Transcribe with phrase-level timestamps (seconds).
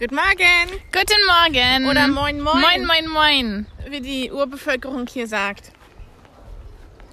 [0.00, 0.80] Guten Morgen.
[0.92, 1.86] Guten Morgen.
[1.86, 2.58] Oder moin, moin.
[2.58, 3.66] Moin, moin, moin.
[3.86, 5.72] Wie die Urbevölkerung hier sagt.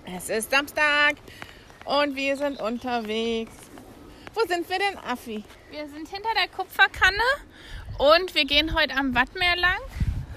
[0.06, 1.18] Es ist Samstag
[1.84, 3.52] und wir sind unterwegs.
[4.34, 5.44] Wo sind wir denn, Affi?
[5.70, 7.18] Wir sind hinter der Kupferkanne
[7.98, 9.82] und wir gehen heute am Wattmeer lang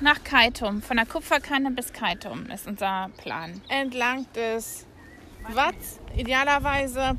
[0.01, 0.83] nach Kaitum.
[0.83, 3.63] Von der Kupferkanne bis Kaitum ist unser Plan.
[3.69, 4.89] Entlang des
[5.55, 7.17] Watts, idealerweise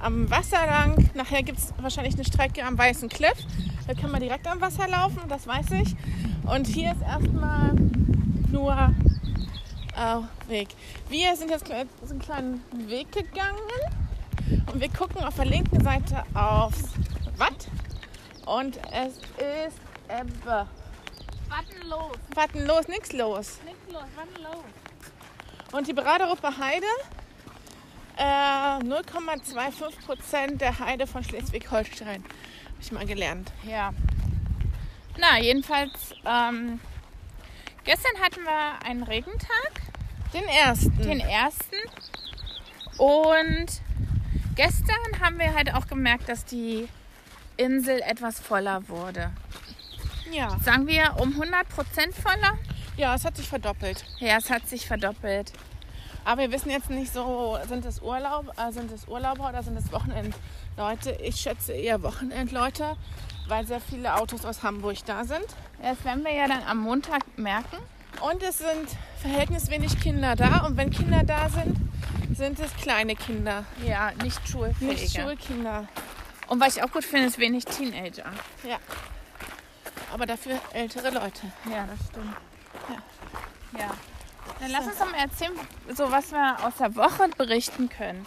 [0.00, 1.10] am Wasser lang.
[1.14, 3.38] Nachher gibt es wahrscheinlich eine Strecke am Weißen Cliff.
[3.86, 5.94] Da kann man direkt am Wasser laufen, das weiß ich.
[6.44, 7.72] Und hier ist erstmal
[8.50, 8.94] nur
[9.96, 10.68] äh, Weg.
[11.08, 11.74] Wir sind jetzt so
[12.10, 13.58] einen kleinen Weg gegangen
[14.72, 16.84] und wir gucken auf der linken Seite aufs
[17.36, 17.68] Watt.
[18.46, 20.66] Und es ist Ebbe.
[21.48, 22.16] Warten los.
[22.34, 23.58] Warten los, nichts los.
[23.64, 24.64] Nichts los, warten los.
[25.72, 26.86] Und die Braderuppe Heide,
[28.16, 32.22] äh, 0,25 Prozent der Heide von Schleswig-Holstein.
[32.24, 33.52] Habe ich mal gelernt.
[33.64, 33.92] Ja.
[35.18, 36.80] Na, jedenfalls, ähm,
[37.84, 39.80] gestern hatten wir einen Regentag,
[40.32, 40.98] Den ersten.
[40.98, 41.76] den ersten.
[42.98, 43.66] Und
[44.54, 46.88] gestern haben wir halt auch gemerkt, dass die
[47.56, 49.30] Insel etwas voller wurde.
[50.32, 50.58] ja.
[50.62, 52.58] Sagen wir um 100 Prozent voller?
[52.98, 54.04] ja, es hat sich verdoppelt.
[54.20, 55.52] Ja, es hat sich verdoppelt.
[56.26, 59.76] Aber wir wissen jetzt nicht so, sind es, Urlaub, äh, sind es Urlauber oder sind
[59.76, 61.12] es Wochenendleute?
[61.22, 62.96] Ich schätze eher Wochenendleute,
[63.46, 65.46] weil sehr viele Autos aus Hamburg da sind.
[65.80, 67.76] Das werden wir ja dann am Montag merken.
[68.20, 68.88] Und es sind
[69.22, 70.66] verhältnismäßig wenig Kinder da.
[70.66, 71.76] Und wenn Kinder da sind,
[72.36, 75.00] sind es kleine Kinder, Ja, nicht schulfähige.
[75.00, 75.86] nicht Schulkinder.
[76.48, 78.32] Und was ich auch gut finde, ist wenig Teenager.
[78.68, 78.78] Ja.
[80.12, 81.52] Aber dafür ältere Leute.
[81.70, 82.34] Ja, das stimmt.
[82.88, 83.78] Ja.
[83.80, 83.90] ja.
[84.60, 85.52] Dann lass uns doch mal erzählen,
[85.94, 88.24] so was wir aus der Woche berichten können.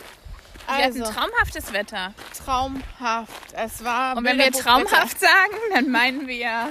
[0.67, 2.13] Wir Also, hatten traumhaftes Wetter.
[2.45, 3.53] traumhaft.
[3.53, 6.69] Es war Und wenn wir traumhaft sagen, dann meinen wir,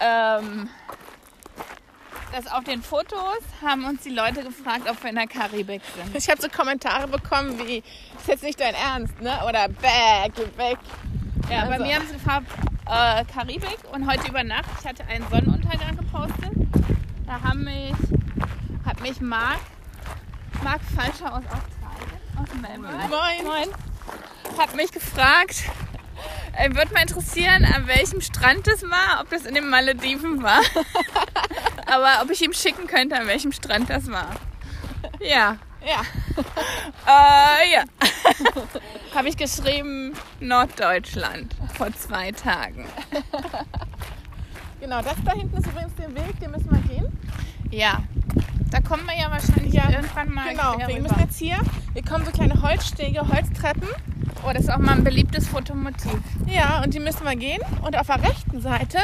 [0.00, 0.70] ähm,
[2.32, 6.14] dass auf den Fotos haben uns die Leute gefragt, ob wir in der Karibik sind.
[6.14, 7.78] Ich habe so Kommentare bekommen wie,
[8.18, 9.38] ist jetzt nicht dein Ernst, ne?
[9.46, 10.78] Oder bäh, geh weg.
[11.50, 12.46] Ja, bei Also- mir haben sie gefragt,
[12.86, 16.52] äh, Karibik und heute über Nacht, ich hatte einen Sonnenuntergang gepostet.
[17.26, 17.92] Da haben mich,
[19.00, 19.60] mich Marc,
[20.62, 23.44] Marc Falscher aus Australien, aus Melbourne, Moin.
[23.44, 23.68] Moin,
[24.58, 25.64] hat mich gefragt,
[26.56, 30.60] äh, würde mal interessieren, an welchem Strand das war, ob das in den Malediven war.
[31.86, 34.30] Aber ob ich ihm schicken könnte, an welchem Strand das war.
[35.20, 36.02] Ja, Ja.
[37.62, 37.84] äh, ja.
[39.14, 42.84] Habe ich geschrieben, Norddeutschland vor zwei Tagen.
[44.80, 47.18] Genau, das da hinten ist übrigens der Weg, den müssen wir gehen.
[47.70, 48.02] Ja,
[48.70, 51.02] da kommen wir ja wahrscheinlich Ja, irgendwann mal Genau, wir rüber.
[51.08, 51.56] müssen jetzt hier,
[51.92, 53.88] hier kommen so kleine Holzstege, Holztreppen.
[54.46, 56.18] Oh, das ist auch mal ein beliebtes Fotomotiv.
[56.46, 57.60] Ja, und die müssen wir gehen.
[57.82, 58.98] Und auf der rechten Seite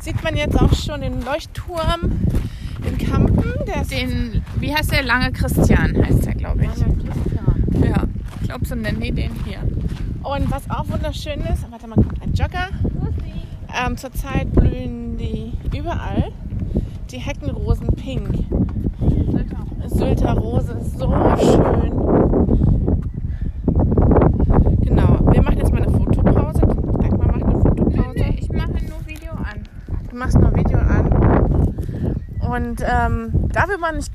[0.00, 2.18] sieht man jetzt auch schon den Leuchtturm
[2.86, 3.52] in Kampen.
[3.90, 5.02] Den, wie heißt der?
[5.04, 6.70] Lange Christian heißt der, glaube ich.
[6.70, 7.00] Christian.
[7.84, 8.04] Ja,
[8.40, 9.58] ich glaube, so nennen die den hier.
[10.22, 12.68] Und was auch wunderschön ist, warte mal, kommt ein Jogger.
[13.86, 16.32] Ähm, zurzeit blühen die überall.
[17.10, 18.28] Die Heckenrosen pink.
[19.86, 21.90] Sylter Rose ist so schön.
[24.80, 26.60] Genau, wir machen jetzt mal eine Fotopause.
[26.60, 28.12] Dagmar macht eine Fotopause.
[28.14, 29.64] Nee, ich mache nur Video an.
[30.10, 31.10] Du machst nur Video an.
[32.40, 34.12] Und ähm, da will man nicht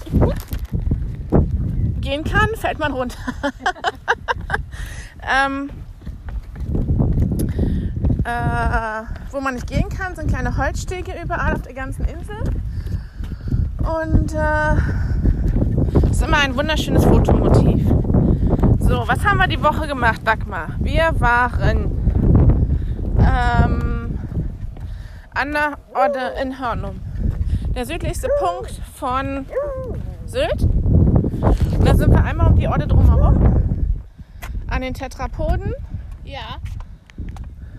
[2.01, 3.19] gehen kann, fällt man runter.
[5.46, 5.69] ähm,
[8.24, 12.38] äh, wo man nicht gehen kann, sind kleine Holzstege überall auf der ganzen Insel.
[13.80, 14.75] Und äh,
[16.19, 17.88] ist immer ein wunderschönes Fotomotiv.
[18.80, 20.72] So, was haben wir die Woche gemacht, Dagmar?
[20.80, 21.91] Wir waren
[23.19, 24.19] ähm,
[25.34, 27.00] an der Orte in Hörnum.
[27.74, 29.46] Der südlichste Punkt von
[30.25, 30.63] Sylt.
[30.63, 33.88] Und da sind wir einmal um die Orte drumherum.
[34.68, 35.74] An den Tetrapoden.
[36.25, 36.57] Ja.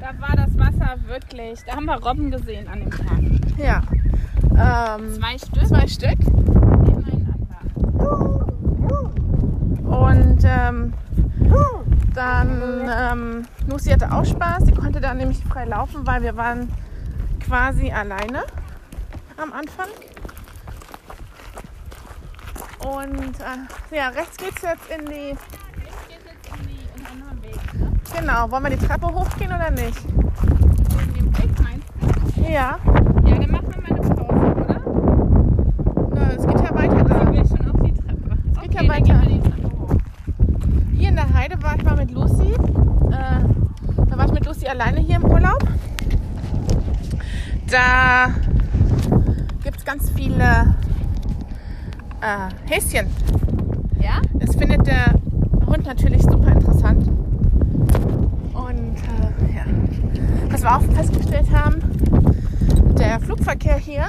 [0.01, 1.61] Da war das Wasser wirklich.
[1.67, 3.21] Da haben wir Robben gesehen an dem Tag.
[3.59, 3.83] Ja.
[4.97, 6.19] Ähm, Zwei Stück zwei Stück.
[6.19, 7.31] nebeneinander.
[9.85, 10.93] Und ähm,
[12.15, 14.65] dann, ähm, Lucy hatte auch Spaß.
[14.67, 16.69] Sie konnte dann nämlich frei laufen, weil wir waren
[17.41, 18.45] quasi alleine
[19.37, 19.89] am Anfang.
[22.81, 25.31] Und äh, ja, rechts geht es jetzt in die.
[25.31, 27.75] Jetzt geht jetzt in, die, in einen anderen Weg.
[27.75, 27.93] Ne?
[28.19, 30.03] Genau, wollen wir die Treppe hochgehen oder nicht?
[30.05, 31.89] In dem Weg meinst
[32.37, 32.43] du?
[32.43, 32.79] Ja.
[33.27, 34.81] Ja, dann machen wir mal eine Pause, oder?
[36.15, 37.23] Na, es geht ja weiter da.
[37.23, 38.39] Ich will schon auf die Treppe.
[38.51, 39.03] Es geht okay, ja dann weiter.
[39.03, 39.95] gehen wir die Treppe hoch.
[40.97, 42.53] Hier in der Heide war ich mal mit Lucy.
[42.53, 45.63] Äh, da war ich mit Lucy alleine hier im Urlaub.
[47.71, 48.31] da
[49.63, 50.75] gibt es ganz viele
[52.21, 53.07] äh, Häschen.
[54.01, 54.21] Ja?
[54.35, 55.15] Das findet der
[55.67, 57.07] Hund natürlich super interessant.
[58.53, 59.65] Und äh, ja,
[60.49, 61.81] was wir auch festgestellt haben,
[62.99, 64.09] der Flugverkehr hier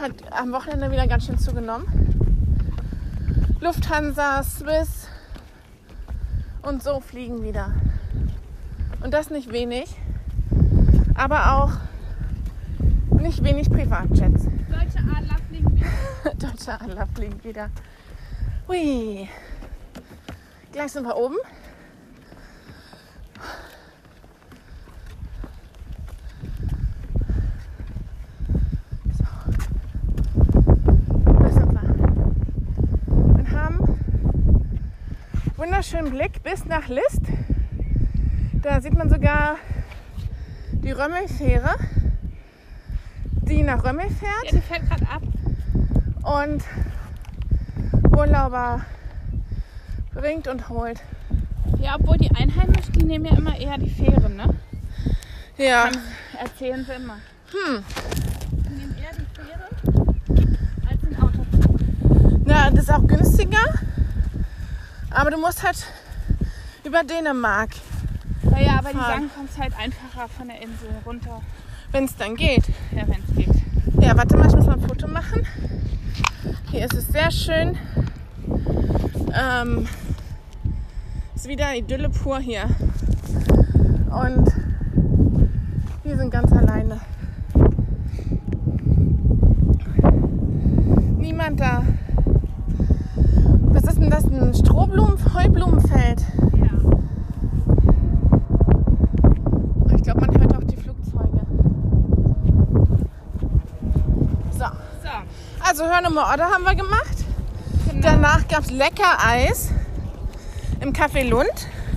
[0.00, 1.86] hat am Wochenende wieder ganz schön zugenommen.
[3.60, 5.08] Lufthansa, Swiss
[6.62, 7.72] und so fliegen wieder.
[9.02, 9.96] Und das nicht wenig,
[11.14, 11.72] aber auch
[13.20, 14.44] nicht wenig Privatjets.
[14.44, 15.86] Deutsche Adler fliegen wieder.
[16.38, 17.70] Deutsche Adler fliegen wieder.
[18.66, 19.28] Hui.
[20.72, 21.36] Gleich sind wir oben.
[35.56, 37.22] Wunderschönen Blick bis nach List.
[38.62, 39.56] Da sieht man sogar
[40.72, 41.76] die Römmelfähre,
[43.42, 45.22] die nach Römmel fährt Ja, die fällt gerade ab.
[46.22, 46.62] Und
[48.16, 48.80] Urlauber
[50.14, 51.00] bringt und holt.
[51.80, 54.54] Ja, obwohl die Einheimischen, die nehmen ja immer eher die Fähre, ne?
[55.56, 55.98] Ja, Haben-
[56.40, 57.14] Erzählen sie immer.
[57.50, 57.84] hm.
[58.52, 59.68] Die nehmen eher die Fähre
[60.88, 62.44] als den Autoflug.
[62.44, 63.58] Na, das ist auch günstiger.
[65.10, 65.84] Aber du musst halt
[66.84, 67.70] über Dänemark,
[68.42, 69.10] Naja, aber die Fahren.
[69.12, 71.40] sagen, kommst halt einfacher von der Insel runter,
[71.92, 72.64] wenn es dann geht.
[72.92, 73.62] ja, wenn es geht.
[74.00, 75.46] Ja, warte mal, ich muss mal ein Foto machen.
[76.70, 77.78] Hier ist es sehr schön.
[79.32, 79.88] Ähm,
[81.34, 82.64] ist wieder Idylle pur hier.
[84.10, 84.52] Und
[86.04, 87.00] wir sind ganz alleine.
[91.16, 91.84] Niemand da.
[93.72, 94.26] Was ist denn das?
[94.26, 96.20] Ein Strohblumen, Heublumenfeld.
[96.54, 96.68] Ja.
[99.96, 101.40] Ich glaube, man hört auch die Flugzeuge.
[104.58, 104.66] So.
[105.74, 105.84] So,
[106.18, 107.24] Hörnummer Order haben wir gemacht.
[107.88, 108.00] genau.
[108.02, 109.70] Danach gab es lecker Eis
[110.80, 111.48] im Café Lund.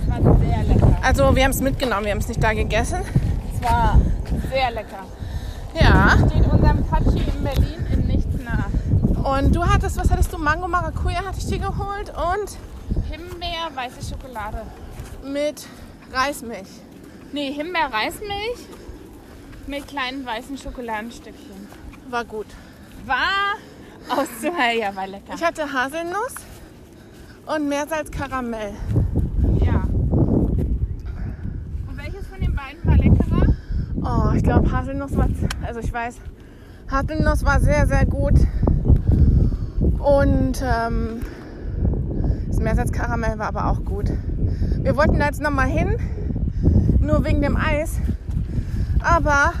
[0.08, 0.98] Das war sehr lecker.
[1.02, 3.00] Also wir haben es mitgenommen, wir haben es nicht da gegessen.
[3.54, 4.00] Es war
[4.50, 5.04] sehr lecker.
[5.80, 6.16] Ja.
[6.28, 9.32] Steht unserem Patschi in Berlin in nichts nach.
[9.40, 10.38] Und du hattest, was hattest du?
[10.38, 12.56] Mango Maracuja hatte ich dir geholt und
[13.10, 14.62] Himbeer, weiße Schokolade.
[15.24, 15.66] mit
[16.12, 16.68] Reismilch.
[17.32, 18.58] Nee, Himbeer-Reismilch
[19.66, 21.68] mit kleinen weißen Schokoladenstückchen.
[22.10, 22.46] War gut.
[23.06, 23.54] War
[24.08, 25.34] auszuhalten, ja, war lecker.
[25.34, 26.34] Ich hatte Haselnuss
[27.46, 28.72] und Meersalz Karamell.
[29.60, 29.82] Ja.
[30.10, 30.76] Und
[31.96, 33.54] welches von den beiden war leckerer?
[34.04, 35.28] Oh, ich glaube Haselnuss war,
[35.66, 36.16] also ich weiß,
[36.90, 38.34] Haselnuss war sehr, sehr gut.
[39.98, 41.20] Und ähm,
[42.48, 44.10] das Meersalzkaramell war aber auch gut.
[44.78, 45.96] Wir wollten da jetzt nochmal hin,
[46.98, 47.98] nur wegen dem Eis.
[49.00, 49.52] Aber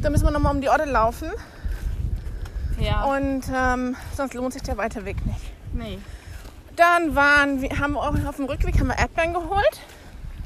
[0.00, 1.28] da müssen wir nochmal um die Orte laufen
[2.84, 3.04] Ja.
[3.04, 5.40] und ähm, sonst lohnt sich der weite Weg nicht.
[5.72, 5.98] nee.
[6.74, 9.80] Dann waren wir, haben wir auch auf dem Rückweg haben wir Erdbeeren geholt.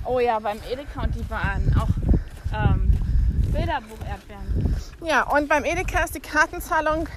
[0.04, 1.88] Oh ja, beim Edeka und die waren auch
[2.52, 2.92] ähm,
[3.52, 4.76] Bilderbuch-Erdbeeren.
[5.04, 7.08] Ja, und beim Edeka ist die Kartenzahlung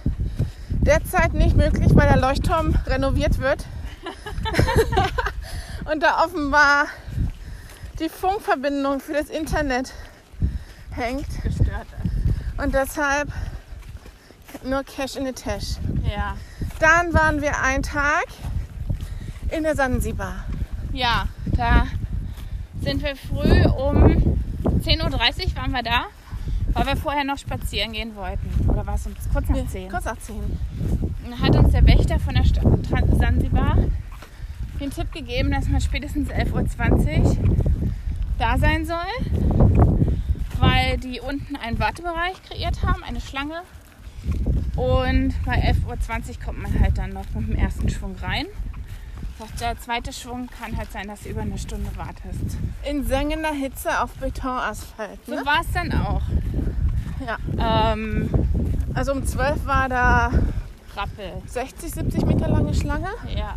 [0.70, 3.66] derzeit nicht möglich, weil der Leuchtturm renoviert wird.
[5.92, 6.86] und da offenbar
[8.00, 9.94] die Funkverbindung für das Internet
[10.92, 11.28] hängt.
[11.44, 11.88] Gestört.
[12.58, 13.30] Und deshalb
[14.64, 15.78] nur Cash in the Tash.
[16.04, 16.36] Ja.
[16.80, 18.28] Dann waren wir einen Tag
[19.52, 20.46] in der Sansibar.
[20.94, 21.88] Ja, da
[22.82, 24.40] sind wir früh um
[24.80, 26.06] 10.30 Uhr waren wir da,
[26.74, 28.70] weil wir vorher noch spazieren gehen wollten.
[28.70, 29.90] Oder war es um kurz nach 10?
[29.90, 30.36] Kurz nach 10.
[30.36, 32.64] Und dann hat uns der Wächter von der Stadt
[33.18, 33.78] Sansibar
[34.80, 37.38] den Tipp gegeben, dass man spätestens 11.20 Uhr
[38.38, 38.98] da sein soll,
[40.60, 43.62] weil die unten einen Wartebereich kreiert haben, eine Schlange.
[44.80, 45.86] Und bei 11.20
[46.40, 48.46] Uhr kommt man halt dann noch mit dem ersten Schwung rein.
[49.38, 52.58] Sagt, Der zweite Schwung kann halt sein, dass du über eine Stunde wartest.
[52.90, 55.20] In sengender Hitze auf Betonasphalt.
[55.26, 55.42] So Ne?
[55.46, 56.22] war es dann auch.
[57.26, 57.92] Ja.
[57.94, 58.30] Ähm,
[58.94, 60.32] Also um 12 war da
[60.96, 61.34] Rappel.
[61.46, 63.10] 60, 70 Meter lange Schlange.
[63.36, 63.56] Ja,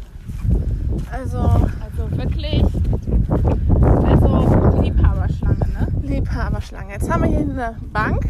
[1.12, 2.62] Also also wirklich.
[4.04, 5.61] Also Liebhaberschlange,
[6.12, 6.18] ne?
[6.18, 6.92] Liebhaberschlange.
[6.92, 8.24] Jetzt haben wir hier eine Bank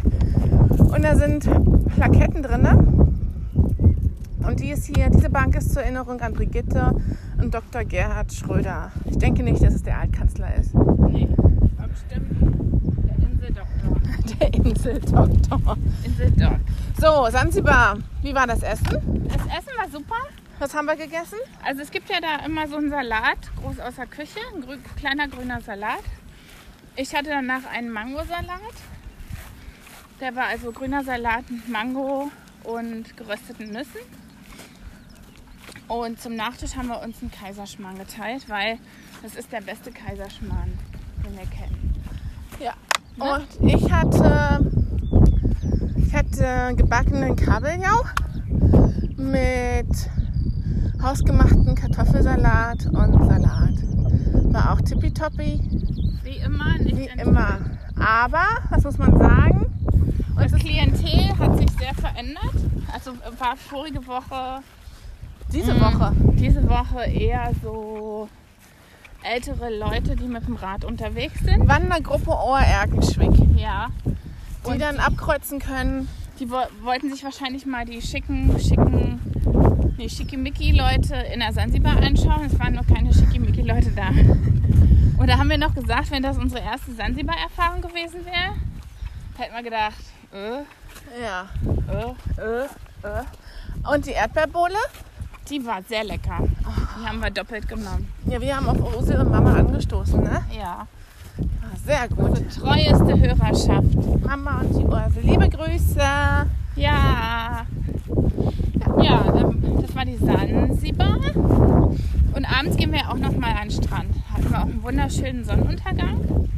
[0.79, 1.49] und da sind
[1.95, 3.09] Plaketten drin.
[4.47, 6.95] Und die ist hier, diese Bank ist zur Erinnerung an Brigitte
[7.41, 7.85] und Dr.
[7.85, 8.91] Gerhard Schröder.
[9.05, 10.75] Ich denke nicht, dass es der Altkanzler ist.
[10.75, 11.29] Nee,
[11.89, 12.31] bestimmt
[13.09, 13.97] der Inseldoktor.
[14.41, 15.77] Der Inseldoktor.
[16.05, 16.57] Inseldoc.
[17.01, 17.99] So, Sansibar.
[18.23, 19.29] Wie war das Essen?
[19.29, 20.17] Das Essen war super.
[20.59, 21.39] Was haben wir gegessen?
[21.65, 24.79] Also es gibt ja da immer so einen Salat, groß aus der Küche, ein grü
[24.97, 26.03] kleiner grüner Salat.
[26.95, 28.61] Ich hatte danach einen Mangosalat
[30.21, 32.31] Der war also grüner Salat mit Mango
[32.65, 34.01] und gerösteten Nüssen.
[35.89, 38.79] Und zum Nachtisch haben wir uns einen Kaiserschmarrn geteilt, weil
[39.23, 40.79] das ist der beste Kaiserschmarrn,
[41.25, 41.95] den wir kennen.
[42.61, 42.75] Ja.
[43.17, 43.35] Ne?
[43.35, 44.71] Und ich hatte,
[45.97, 48.05] ich hatte gebackenen Kabeljau
[49.17, 50.11] mit
[51.03, 54.53] hausgemachten Kartoffelsalat und Salat.
[54.53, 55.61] War auch tippitoppi,
[56.33, 57.59] Wie immer, nicht wie immer.
[58.01, 59.67] Aber, was muss man sagen?
[60.35, 62.55] Und Das Klientel hat sich sehr verändert.
[62.93, 64.61] Also war vorige Woche,
[65.53, 65.81] diese Mhm.
[65.81, 66.12] Woche.
[66.39, 68.29] diese Woche eher so
[69.23, 71.69] ältere Leute, die mit dem Rad unterwegs sind.
[71.69, 73.89] Wandergruppe Ohrerkenschwick, Ja.
[74.67, 76.09] die Und dann abkreuzen können.
[76.41, 79.21] Die wo wollten sich wahrscheinlich mal die schicken, schicken,
[79.99, 82.47] nee, schickimicki-Leute in der Sansibar anschauen.
[82.47, 84.09] Es waren noch keine schickimicki-Leute da.
[85.23, 88.57] Und da haben wir noch gesagt, wenn das unsere erste Sansibar-Erfahrung gewesen wäre,
[89.38, 90.02] hätten wir gedacht,
[90.33, 90.64] äh,
[91.23, 91.47] Ja.
[91.88, 92.41] äh.
[92.43, 93.88] Äh, äh.
[93.95, 94.75] Und die Erdbeerbohle?
[95.49, 96.38] Die war sehr lecker.
[96.41, 98.12] Die haben wir doppelt genommen.
[98.26, 100.45] Ja, wir haben auf unsere Mama angestoßen, ne?
[100.59, 100.88] Ja.
[101.38, 102.41] Ah, Sehr gut.
[102.59, 104.25] Treueste Hörerschaft.
[104.26, 105.23] Mama und die Ursel.
[105.23, 106.00] Liebe Grüße.
[106.75, 107.64] Ja.
[109.01, 111.19] Ja, ähm, das war die Sansibar.
[112.35, 114.15] Und abends gehen wir auch noch mal an den Strand.
[114.33, 116.49] Hatten wir auch einen wunderschönen Sonnenuntergang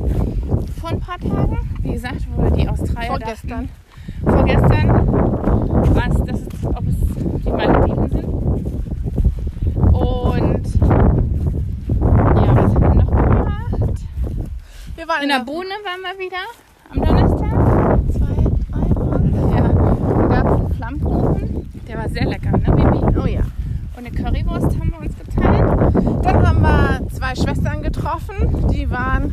[0.80, 1.58] vor ein paar Tagen.
[1.82, 3.68] Wie gesagt, wo die Australier Vorgestern.
[4.22, 4.88] dachten, vorgestern,
[5.94, 6.94] was, das ist, ob es
[7.44, 8.24] die Malediven sind.
[9.92, 10.64] Und
[12.36, 13.98] ja, was haben wir noch gemacht?
[14.96, 16.44] Wir waren In der Bohne waren wir wieder
[16.90, 17.54] am Donnerstag.
[18.12, 18.36] Zwei,
[18.70, 19.22] dreimal.
[19.56, 21.74] Ja, da gab es einen Flammkuchen.
[21.94, 23.18] Der war sehr lecker, ne, Bibi?
[23.22, 23.42] Oh ja.
[23.96, 26.24] Und eine Currywurst haben wir uns geteilt.
[26.24, 28.66] Dann haben wir zwei Schwestern getroffen.
[28.72, 29.32] Die waren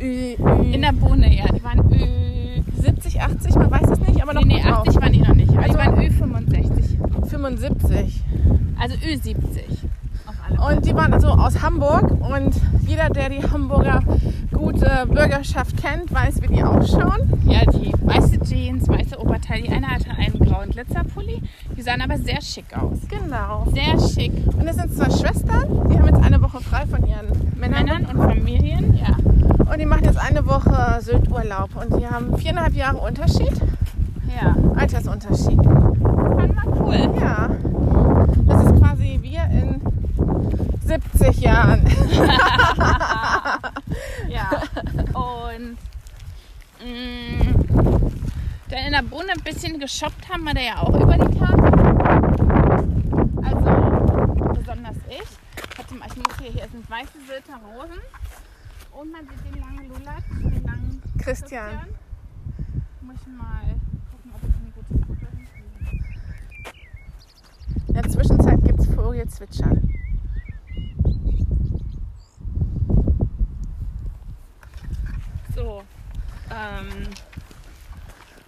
[0.00, 1.44] Ü, Ü, In der Bohne, ja.
[1.52, 2.62] Die waren Ü.
[2.80, 4.88] 70, 80, man weiß es nicht, aber noch Nee, nee, gut drauf.
[4.88, 5.50] 80 waren die noch nicht.
[5.50, 7.28] Aber Also- die waren Ü65.
[7.28, 8.22] 75.
[8.78, 9.34] Also Ü70.
[10.26, 10.76] Auf alle Fälle.
[10.76, 12.10] Und die waren also aus Hamburg.
[12.12, 12.54] Und
[12.86, 14.00] jeder, der die Hamburger
[15.04, 17.40] gute Bürgerschaft kennt, weiß, wie die ausschauen.
[17.44, 19.62] Ja, die weiße Jeans, weiße Oberteil.
[19.62, 21.42] Die eine hatte einen grauen Glitzerpulli.
[21.76, 22.98] Die sahen aber sehr schick aus.
[23.08, 23.66] Genau.
[23.72, 24.32] Sehr schick.
[24.46, 25.88] Und es sind zwei Schwestern.
[25.88, 27.28] Die haben jetzt eine Woche frei von ihren
[27.58, 27.84] Männern.
[27.84, 29.16] Männern und Familien, ja.
[29.70, 31.70] Und die machen jetzt eine Woche Sylt-Urlaub.
[31.76, 33.52] Und die haben viereinhalb Jahre Unterschied.
[34.40, 35.62] Ja, Altersunterschied.
[35.62, 37.14] fand man cool.
[37.20, 37.50] Ja.
[38.46, 39.80] Das ist quasi wir in
[40.84, 41.84] 70 Jahren.
[45.60, 45.76] Und
[46.80, 47.54] mh,
[48.70, 51.62] dann in der Bohne ein bisschen geshoppt haben wir da ja auch über die Tage.
[53.44, 55.78] Also besonders ich.
[55.78, 58.00] Hatte mal, ich muss hier, hier sind weiße Sylter Rosen.
[58.92, 61.88] Und man sieht den langen Lulat, den langen Christian.
[63.02, 63.76] Muss ich mal
[64.10, 66.04] gucken, ob ich eine gute Foto hinkriege.
[67.88, 69.99] In der Zwischenzeit gibt es Vogelzwitschern.
[75.60, 75.82] So.
[76.50, 77.06] Ähm,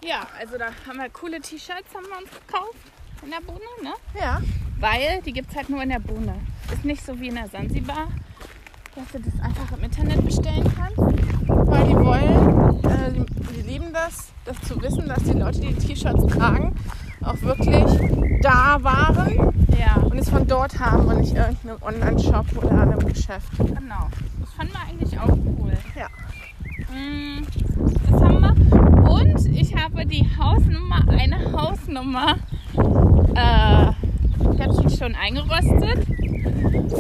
[0.02, 2.78] ja, also da haben wir coole T-Shirts haben wir uns gekauft
[3.23, 3.92] in der Bohne, ne?
[4.19, 4.40] Ja.
[4.81, 6.35] Weil die gibt es halt nur in der Bohne.
[6.73, 8.09] Ist nicht so wie in der Sansibar,
[8.95, 10.99] dass du das einfach im Internet bestellen kannst.
[11.47, 15.75] Weil die wollen, äh, die, die lieben das, das zu wissen, dass die Leute, die
[15.75, 16.75] die T-Shirts tragen,
[17.23, 17.85] auch wirklich
[18.40, 23.52] da waren Ja, und es von dort haben und nicht irgendeinem Online-Shop oder einem Geschäft.
[23.59, 24.09] genau.
[24.40, 25.76] Das fanden wir eigentlich auch cool.
[25.95, 26.09] Ja.
[26.91, 27.43] Mm,
[28.11, 29.11] Das haben wir.
[29.11, 32.37] Und ich habe die Hausnummer, eine Hausnummer,
[33.35, 33.91] äh,
[34.55, 36.07] ich habe sie schon eingerostet,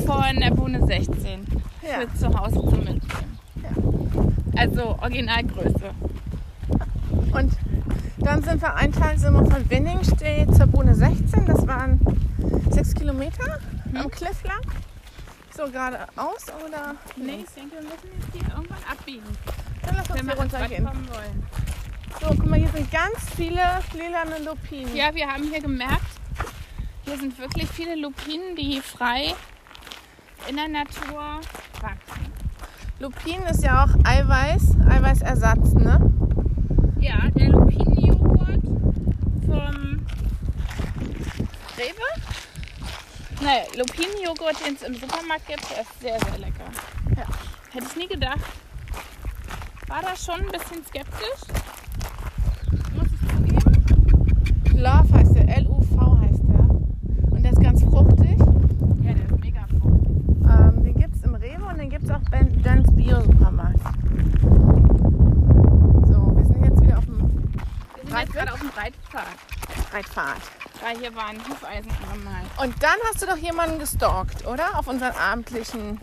[0.06, 1.46] von der Bohne 16
[1.82, 2.00] Ja.
[2.00, 3.00] für zu Hause zum Mitnehmen.
[4.56, 5.90] Also Originalgröße.
[7.32, 7.52] Und
[8.18, 11.46] dann sind wir einen Tag sind wir von Winningstee zur Bohne 16.
[11.46, 12.00] Das waren
[12.70, 13.58] sechs Kilometer
[13.94, 14.60] am Cliff lang.
[15.56, 16.94] So geradeaus oder?
[17.16, 19.22] Nee, ich denke, wir müssen jetzt hier irgendwann abbiegen,
[19.82, 20.88] Dann lass uns wenn hier runtergehen.
[22.20, 23.62] So, guck mal, hier sind ganz viele
[23.94, 24.94] lilane Lupinen.
[24.94, 26.06] Ja, wir haben hier gemerkt,
[27.04, 29.34] hier sind wirklich viele Lupinen, die frei
[30.48, 31.40] in der Natur
[31.80, 32.32] wachsen.
[33.00, 35.98] Lupin ist ja auch Eiweiß, Eiweißersatz, ne?
[37.00, 38.62] Ja, der Lupinenjoghurt
[39.44, 40.06] vom
[41.76, 42.08] Rewe.
[43.40, 46.70] Nein, Lupinenjoghurt, den es im Supermarkt gibt, der ist sehr, sehr lecker.
[47.16, 47.24] Ja.
[47.72, 48.38] Hätte ich nie gedacht.
[49.92, 51.42] War da schon ein bisschen skeptisch.
[52.96, 54.80] Muss ich zugeben.
[54.80, 57.30] Love heißt der, L-U-V heißt der.
[57.30, 58.38] Und der ist ganz fruchtig.
[59.02, 60.16] Ja, der ist mega fruchtig.
[60.48, 63.80] Ähm, den gibt es im Rewe und den gibt es auch bei Dens Bio-Supermarkt.
[66.06, 67.52] So, wir sind jetzt wieder auf dem
[67.96, 68.14] Wir sind
[69.92, 70.40] Reitfahrt.
[70.80, 72.46] Weil hier war ein Hufeisen angemalt.
[72.62, 74.78] Und dann hast du doch jemanden gestalkt, oder?
[74.78, 76.00] Auf unseren abendlichen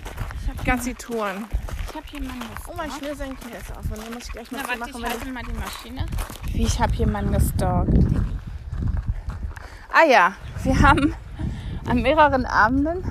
[0.63, 1.47] Gassi-Touren.
[1.89, 3.17] Ich habe jemanden Oh, mein gestalkt.
[3.17, 3.85] Schnürsenkel ist auf.
[3.91, 5.03] Und den muss ich gleich mal Na, warte, machen.
[5.03, 6.05] ich halte mal die Maschine.
[6.53, 7.97] Wie, ich habe jemanden gestalkt.
[9.91, 11.13] Ah ja, wir haben
[11.87, 13.03] an mehreren Abenden,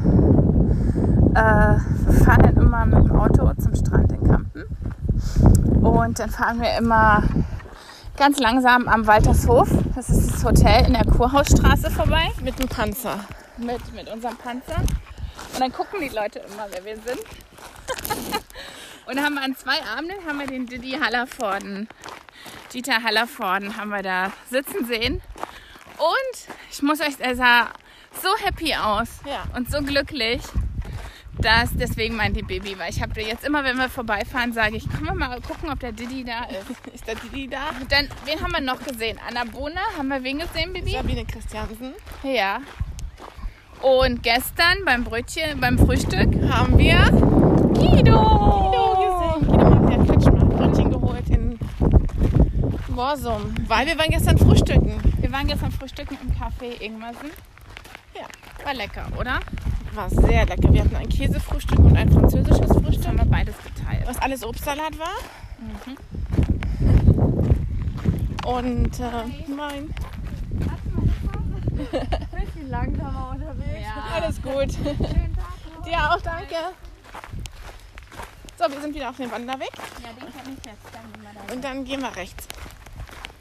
[1.35, 4.65] äh, wir fahren dann immer mit dem Auto zum Strand in Kampen.
[5.85, 7.25] Und dann fahren wir immer
[8.17, 13.19] ganz langsam am Waltershof, das ist das Hotel in der Kurhausstraße vorbei, Mit dem Panzer.
[13.59, 14.77] mit, mit unserem Panzer.
[14.79, 17.19] Und dann gucken die Leute immer, wer wir sind.
[19.09, 21.89] Und dann haben wir an zwei Abenden haben wir den Didi Hallervorden,
[22.73, 25.23] Dieter Hallervorden haben wir da sitzen sehen.
[25.97, 27.69] Und ich muss euch, er sah
[28.23, 29.45] so happy aus Ja.
[29.57, 30.43] und so glücklich,
[31.41, 34.89] dass deswegen meinte die Baby, weil ich habe jetzt immer, wenn wir vorbeifahren, sage ich,
[34.91, 36.95] können wir mal gucken, ob der Didi da ist.
[36.95, 37.71] Ist der Didi da?
[37.81, 39.19] Und dann, wen haben wir noch gesehen?
[39.27, 40.93] Anna Bohne, haben wir wen gesehen, Baby?
[40.93, 41.95] Sabine Christiansen.
[42.25, 42.61] Ja.
[43.81, 46.99] Und gestern beim Brötchen, beim Frühstück Haben wir
[47.75, 48.21] Guido.
[48.21, 49.49] Guido gesehen.
[49.49, 51.59] Guido hat Herrn Kretschmer Brötchen geholt in
[52.99, 53.55] Morsum.
[53.69, 55.01] Weil wir waren gestern frühstücken.
[55.21, 57.31] Wir waren gestern frühstücken im Café Ingmersen.
[58.13, 58.27] Ja.
[58.65, 59.39] War lecker, oder?
[59.95, 60.73] War sehr lecker.
[60.73, 63.07] Wir hatten ein Käsefrühstück und ein französisches Das Frühstück.
[63.07, 64.03] haben wir beides geteilt.
[64.05, 65.15] Was alles Obstsalat war.
[65.61, 65.97] Mhm.
[68.45, 69.95] Und äh, mein.
[71.77, 73.81] Bisschen langsamer unterwegs.
[73.81, 74.17] Ja.
[74.17, 74.73] Alles gut.
[74.73, 75.85] Schönen Tag.
[75.85, 76.57] Dir auch, danke.
[78.59, 79.71] So, wir sind wieder auf dem Wanderweg
[80.03, 82.47] Ja, den kann ich jetzt dann und dann gehen wir rechts.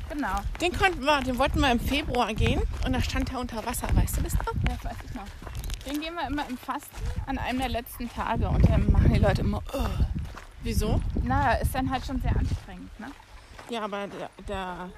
[0.09, 3.65] Genau, Den konnten wir, den wollten wir im Februar gehen und da stand er unter
[3.65, 4.53] Wasser, weißt du das noch?
[4.63, 5.25] das weiß ich noch.
[5.85, 6.95] Den gehen wir immer im Fasten
[7.25, 9.87] an einem der letzten Tage und dann machen die Leute immer, oh.
[10.63, 11.01] Wieso?
[11.23, 13.11] na, ist dann halt schon sehr anstrengend, ne?
[13.69, 14.89] Ja, aber der, der,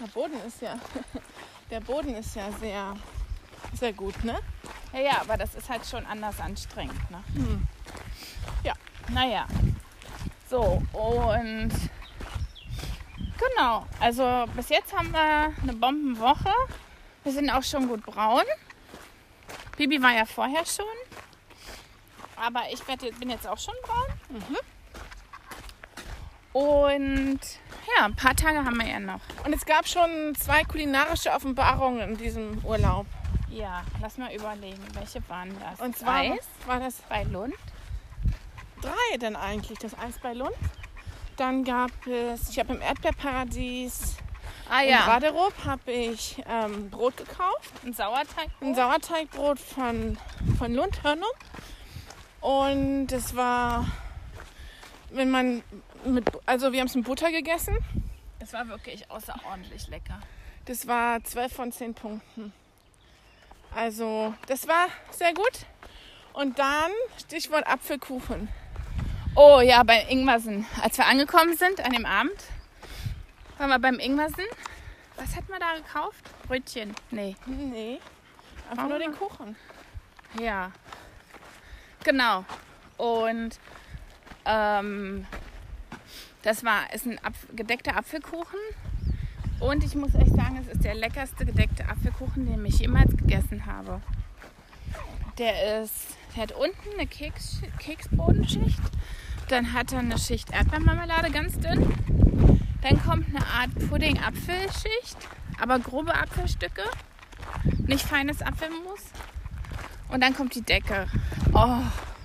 [0.00, 0.76] der Boden ist ja,
[1.70, 2.94] der Boden ist ja sehr,
[3.74, 4.38] sehr gut, ne?
[4.92, 7.22] Ja, ja, aber das ist halt schon anders anstrengend, ne?
[7.34, 7.62] Hm.
[8.64, 8.74] Ja.
[9.10, 9.46] Naja.
[10.48, 11.70] So, und
[13.38, 16.52] genau, also bis jetzt haben wir eine Bombenwoche.
[17.24, 18.44] Wir sind auch schon gut braun.
[19.76, 20.86] Bibi war ja vorher schon.
[22.36, 22.82] Aber ich
[23.18, 24.06] bin jetzt auch schon braun.
[26.52, 27.40] Und
[27.96, 29.20] ja, ein paar Tage haben wir ja noch.
[29.44, 33.06] Und es gab schon zwei kulinarische Offenbarungen in diesem Urlaub.
[33.50, 35.80] Ja, lass mal überlegen, welche waren das?
[35.80, 37.54] Und zwar Eis war das bei Lund.
[38.80, 40.56] drei denn eigentlich, das Eis bei Lund.
[41.38, 44.16] Dann gab es, ich habe im Erdbeerparadies
[44.70, 47.72] Ah in ja, Raderup habe ich ähm, Brot gekauft.
[47.84, 48.50] ein Sauerteig.
[48.60, 50.18] Ein Sauerteigbrot von,
[50.58, 51.28] von Lund Hörnum.
[52.42, 53.86] Und es war,
[55.10, 55.62] wenn man
[56.04, 57.78] mit, also wir haben es mit Butter gegessen.
[58.40, 60.20] Es war wirklich außerordentlich lecker.
[60.66, 62.52] Das war 12 von 10 Punkten.
[63.74, 65.66] Also, das war sehr gut.
[66.34, 68.48] Und dann Stichwort Apfelkuchen.
[69.34, 70.66] Oh ja, bei Ingwersen.
[70.82, 72.42] Als wir angekommen sind an dem Abend,
[73.58, 74.44] waren wir beim Ingwersen.
[75.16, 76.24] Was hat man da gekauft?
[76.46, 76.94] Brötchen.
[77.10, 77.36] Nee.
[77.46, 77.98] Nee,
[78.70, 79.56] einfach nur den Kuchen.
[80.40, 80.72] Ja.
[82.04, 82.44] Genau.
[82.96, 83.58] Und
[84.44, 85.26] ähm,
[86.42, 88.58] das war ist ein Apf gedeckter Apfelkuchen.
[89.60, 93.66] Und ich muss euch sagen, es ist der leckerste gedeckte Apfelkuchen, den ich jemals gegessen
[93.66, 94.00] habe.
[95.36, 98.78] Der ist, der hat unten eine Keks, Keksbodenschicht.
[99.48, 101.92] Dann hat er eine Schicht Erdbeermarmelade ganz dünn.
[102.80, 105.16] Dann kommt eine Art Pudding-Apfelschicht,
[105.60, 106.84] aber grobe Apfelstücke.
[107.88, 109.00] Nicht feines Apfelmus.
[110.10, 111.08] Und dann kommt die Decke.
[111.54, 111.80] Oh,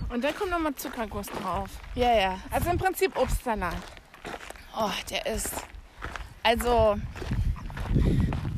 [0.10, 1.71] Und dann kommt nochmal Zuckerguss drauf.
[1.95, 2.38] ja, ja.
[2.52, 3.76] Also im Prinzip Obstsalat.
[4.78, 5.56] Oh, der ist.
[6.43, 6.97] Also,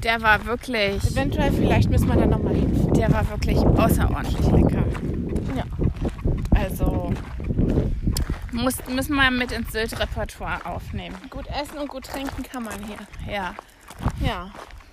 [0.04, 1.02] der war wirklich.
[1.12, 2.92] Eventuell, vielleicht müssen wir da nochmal hin.
[2.94, 4.84] Der war wirklich außerordentlich lecker.
[5.56, 5.64] Ja.
[6.56, 7.14] Also,
[8.52, 11.16] muss, müssen wir mit ins Sylt-Repertoire aufnehmen.
[11.30, 12.98] Gut essen und gut trinken kann man hier.
[13.34, 13.56] Ja.
[14.26, 14.50] Ja.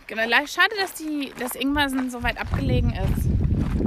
[0.07, 0.23] Genau.
[0.47, 3.29] Schade, dass, die, dass Ingwersen so weit abgelegen ist.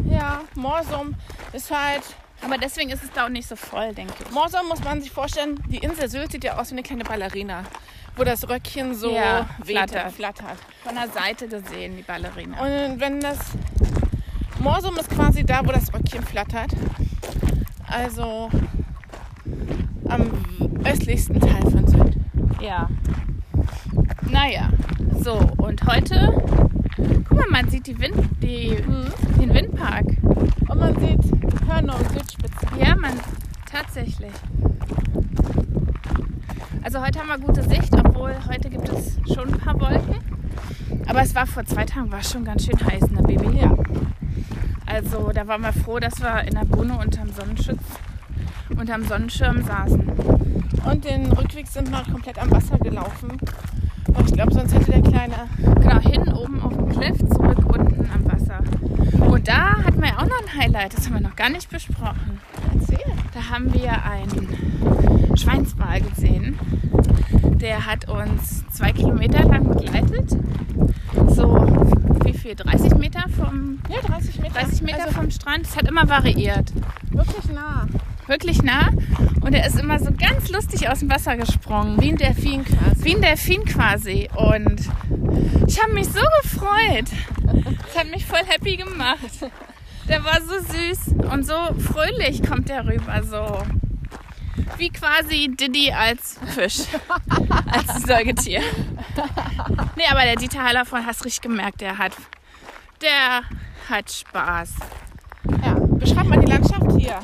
[0.10, 1.16] Ja, Morsum
[1.54, 2.04] ist halt.
[2.42, 4.32] Aber deswegen ist es da auch nicht so voll, denke ich.
[4.32, 7.64] Morsum muss man sich vorstellen, die Insel Sylt sieht ja aus wie eine kleine Ballerina.
[8.18, 10.14] Wo das Röckchen so Ja, weht- flattert.
[10.14, 10.58] flattert.
[10.84, 12.60] Von der Seite gesehen, die Ballerina.
[12.62, 13.38] Und wenn das.
[14.66, 16.72] Morsum ist quasi da, wo das Röckchen flattert.
[17.88, 18.50] Also
[20.10, 20.32] am
[20.84, 22.18] östlichsten Teil von Sylt.
[22.60, 22.90] Ja.
[24.28, 24.70] Naja,
[25.22, 26.34] so und heute,
[27.30, 28.76] guck mal, man sieht die Wind, die,
[29.40, 30.06] den Windpark.
[30.68, 31.22] Und man sieht
[31.70, 32.66] Hörner und Südspitze.
[32.80, 33.14] Ja, man,
[33.72, 34.34] tatsächlich.
[36.82, 40.16] Also heute haben wir gute Sicht, obwohl heute gibt es schon ein paar Wolken.
[41.06, 43.60] Aber es war vor zwei Tagen war es schon ganz schön heiß, ne Baby?
[43.60, 43.72] Ja.
[44.86, 47.82] Also da waren wir froh, dass wir in der Bohne unterm Sonnenschutz,
[48.78, 50.10] unterm Sonnenschirm saßen.
[50.86, 53.38] Und den Rückweg sind wir komplett am Wasser gelaufen.
[54.08, 55.48] Und ich glaube, sonst hätte der Kleine.
[55.58, 58.60] Genau, hin oben auf dem Cliff, zurück unten am Wasser.
[59.26, 61.70] Und da hatten wir ja auch noch ein Highlight, das haben wir noch gar nicht
[61.70, 62.40] besprochen.
[62.74, 63.00] Erzähl.
[63.34, 66.58] Da haben wir einen Schweinswal gesehen.
[67.60, 70.38] Der hat uns zwei Kilometer lang begleitet.
[71.28, 71.56] So,
[72.24, 72.56] wie viel?
[72.56, 74.60] 30 Meter vom, Ja, 30 Meter.
[74.60, 75.66] 30 Meter also, vom Strand.
[75.66, 76.72] Es hat immer variiert.
[77.12, 77.88] Wirklich nah.
[78.28, 78.90] Wirklich nah.
[79.42, 82.02] Und er ist immer so ganz lustig aus dem Wasser gesprungen.
[82.02, 83.04] Wie ein Delfin quasi.
[83.04, 84.30] Wie ein Delfin quasi.
[84.36, 84.82] Und
[85.68, 87.06] ich habe mich so gefreut.
[87.88, 89.20] Es hat mich voll happy gemacht.
[90.08, 93.22] Der war so süß und so fröhlich kommt der rüber.
[93.24, 93.64] So
[94.78, 96.82] wie quasi Diddy als Fisch,
[97.72, 98.62] als Säugetier.
[99.96, 102.14] Nee, aber der Dieter Hallervorden, hast richtig gemerkt, der hat,
[103.02, 103.44] der
[103.90, 104.74] hat Spaß.
[105.64, 105.74] Ja.
[105.80, 107.20] Beschreib mal die Landschaft hier.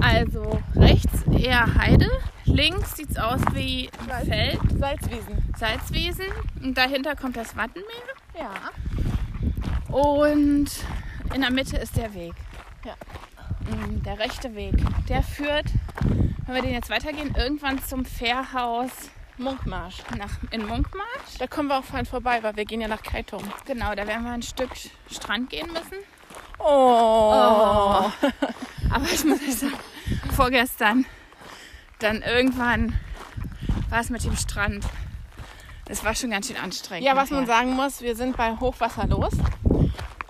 [0.00, 2.08] Also rechts eher Heide,
[2.44, 4.28] links sieht's aus wie Salz.
[4.28, 5.54] Feld, Salzwiesen.
[5.56, 6.26] Salzwiesen
[6.62, 7.86] und dahinter kommt das Wattenmeer
[8.38, 8.50] Ja.
[9.96, 10.66] und
[11.34, 12.32] in der Mitte ist der Weg.
[12.84, 12.94] Ja.
[13.70, 14.74] Mm, Der rechte Weg,
[15.08, 15.66] der führt,
[16.46, 18.90] wenn wir den jetzt weitergehen, irgendwann zum Fährhaus
[19.38, 19.98] Munkmarsch.
[20.18, 21.38] nach, in Munkmarsch.
[21.38, 23.42] Da kommen wir auch fein vorbei, weil wir gehen ja nach Kaitum.
[23.66, 24.70] Genau, da werden wir ein Stück
[25.10, 25.98] Strand gehen müssen.
[26.58, 28.10] Oh.
[28.90, 29.78] Aber ich muss euch sagen,
[30.34, 31.06] vorgestern,
[31.98, 32.98] dann irgendwann
[33.90, 34.84] war es mit dem Strand.
[35.86, 37.04] Das war schon ganz schön anstrengend.
[37.06, 39.32] Ja, was man sagen muss, wir sind bei Hochwasser los.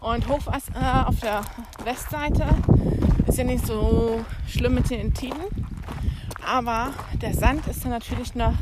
[0.01, 1.43] Und Hochwasser äh, auf der
[1.85, 2.47] Westseite
[3.27, 5.72] ist ja nicht so schlimm mit den Tiden.
[6.47, 8.55] Aber der Sand ist dann natürlich noch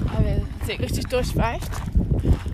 [0.69, 1.71] richtig durchweicht.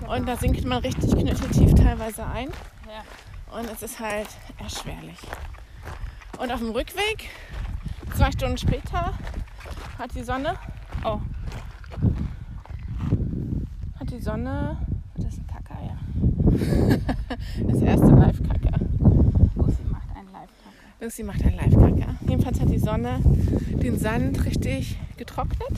[0.09, 2.51] Und da sinkt man richtig knöcheltief teilweise ein.
[2.87, 3.59] Ja.
[3.59, 5.19] Und es ist halt erschwerlich.
[6.39, 7.31] Und auf dem Rückweg,
[8.17, 9.15] zwei Stunden später,
[9.99, 10.55] hat die Sonne,
[11.05, 11.21] Oh,
[13.99, 14.77] hat die Sonne
[15.19, 15.97] das ist ein Kacker, ja.
[17.69, 18.79] das erste Live-Kacker.
[19.57, 20.86] Lucy macht einen Live-Kacker.
[21.01, 22.15] Lucy macht einen Live-Kacker.
[22.27, 25.69] Jedenfalls hat die Sonne den Sand richtig getrocknet.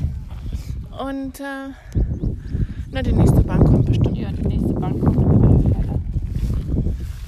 [0.98, 1.70] Und äh,
[2.90, 4.16] na, die nächste Bahn kommt bestimmt.
[4.16, 6.00] Ja, die nächste Bank kommt auf alle Fälle.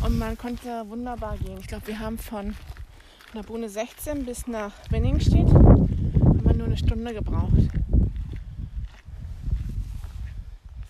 [0.07, 1.59] Und man konnte wunderbar gehen.
[1.61, 2.55] Ich glaube, wir haben von
[3.35, 7.53] der Bohne 16 bis nach Wenningstedt haben wir nur eine Stunde gebraucht.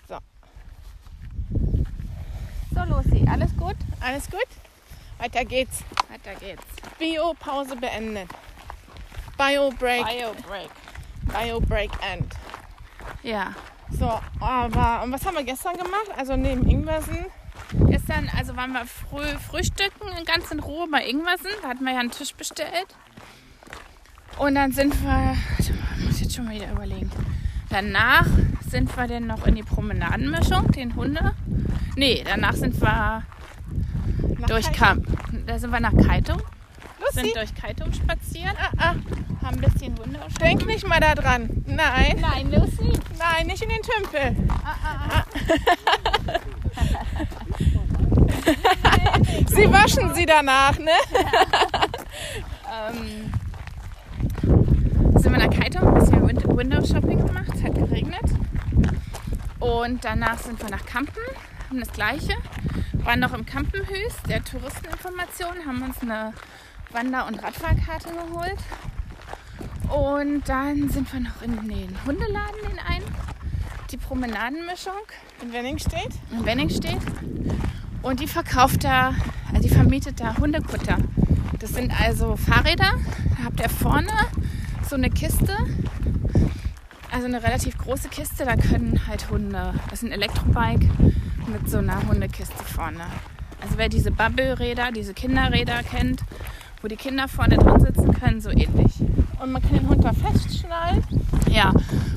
[0.08, 0.16] So,
[2.74, 3.76] So, Lucy, alles gut?
[4.00, 4.46] alles gut?
[5.18, 5.82] Weiter geht's.
[6.30, 6.64] Weiter geht's.
[6.98, 8.28] Bio-Pause beendet.
[9.36, 10.04] Bio-Break.
[10.06, 10.70] Bio-Break.
[11.22, 12.34] Bio-Break End.
[13.22, 13.54] Ja.
[13.90, 16.10] So, aber und was haben wir gestern gemacht?
[16.16, 17.26] Also neben Ingwersen.
[17.88, 21.50] Gestern, also waren wir früh frühstücken, ganz in Ruhe bei Ingwersen.
[21.62, 22.86] Da hatten wir ja einen Tisch bestellt.
[24.38, 25.70] Und dann sind wir, ich
[26.04, 27.10] muss jetzt schon mal wieder überlegen.
[27.68, 28.26] Danach
[28.68, 31.34] sind wir dann noch in die Promenadenmischung, den Hunde.
[31.96, 33.24] Nee, danach sind wir
[34.38, 35.04] nach durch Kaitum.
[35.46, 36.38] Da sind wir nach Kaitum,
[37.00, 38.94] Lucy, sind durch Kaitum spaziert, ah, ah,
[39.44, 41.48] haben ein bisschen Hunde denk nicht mal da dran.
[41.66, 42.92] Nein, Nein, Lucy.
[43.18, 44.36] nein, nicht in den Tümpel.
[49.48, 50.90] Sie waschen sie danach, ne?
[52.72, 53.32] Ähm,
[55.18, 58.20] sind wir nach Kaitum, ein bisschen Win- Window Shopping gemacht, es hat geregnet.
[59.58, 61.22] Und danach sind wir nach Kampen,
[61.68, 62.34] haben das gleiche.
[63.04, 66.32] Waren noch im Kampenhüs der Touristeninformation, haben uns eine
[66.92, 68.58] Wander- und Radfahrkarte geholt.
[69.88, 73.04] Und dann sind wir noch in den Hundeladen in einen,
[73.90, 74.92] die Promenadenmischung
[75.42, 76.10] In Wenningstedt?
[76.30, 77.00] in Wenningstedt.
[78.02, 79.14] Und die verkauft da,
[79.48, 80.98] also die vermietet da Hundekutter.
[81.58, 82.92] Das sind also Fahrräder.
[83.36, 84.12] Da habt ihr vorne
[84.88, 85.56] so eine Kiste.
[87.10, 88.44] Also eine relativ große Kiste.
[88.44, 89.74] Da können halt Hunde.
[89.90, 90.88] Das ist ein Elektrobike
[91.50, 93.00] mit so einer Hundekiste vorne.
[93.60, 96.22] Also wer diese Bubble-Räder, diese Kinderräder kennt,
[96.82, 98.92] wo die Kinder vorne drin sitzen können, so ähnlich.
[99.42, 101.02] Und man kann den Hund da festschnallen.
[101.52, 101.72] Ja,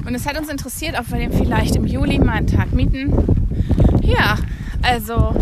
[0.06, 3.14] und es hat uns interessiert, ob wir den vielleicht im Juli mal einen Tag mieten.
[4.02, 4.38] Ja,
[4.82, 5.34] also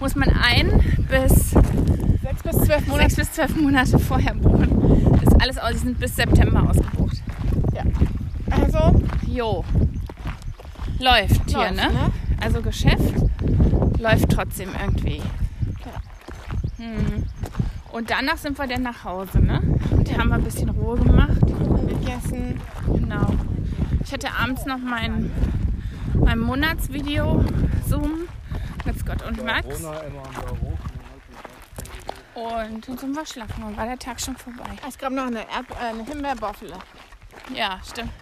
[0.00, 3.02] muss man ein bis Sechs bis zwölf Monate.
[3.10, 5.18] sechs bis zwölf Monate vorher buchen.
[5.22, 7.22] Das ist alles aus, die sind bis September ausgebucht.
[8.50, 9.64] Also, Jo.
[10.98, 11.90] Läuft hier, läuft, ne?
[12.46, 13.14] Also Geschäft
[13.98, 15.20] läuft trotzdem irgendwie.
[16.76, 17.24] Hm.
[17.90, 19.60] Und danach sind wir dann nach Hause, ne?
[19.90, 21.40] Und hier haben wir ein bisschen Ruhe gemacht.
[21.40, 22.60] Kuchen gegessen.
[22.86, 23.34] Genau.
[24.04, 25.32] Ich hatte abends noch mein,
[26.14, 27.44] mein Monatsvideo
[27.84, 28.28] Zoom
[28.84, 29.66] mit Scott und Da Max.
[32.34, 34.70] Und dann sind wir schlafen und war der Tag schon vorbei.
[34.88, 36.74] Es gab noch eine, Erd äh, eine Himbeerboffele.
[37.52, 38.12] Ja, stimmt.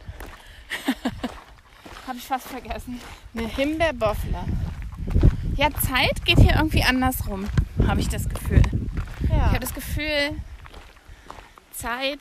[2.06, 3.00] Habe ich fast vergessen.
[3.34, 4.44] Eine Himbeerboffele.
[5.56, 7.48] Ja, Zeit geht hier irgendwie andersrum,
[7.86, 8.62] habe ich das Gefühl.
[9.28, 9.36] Ja.
[9.36, 10.40] Ich habe das Gefühl,
[11.72, 12.18] Zeit.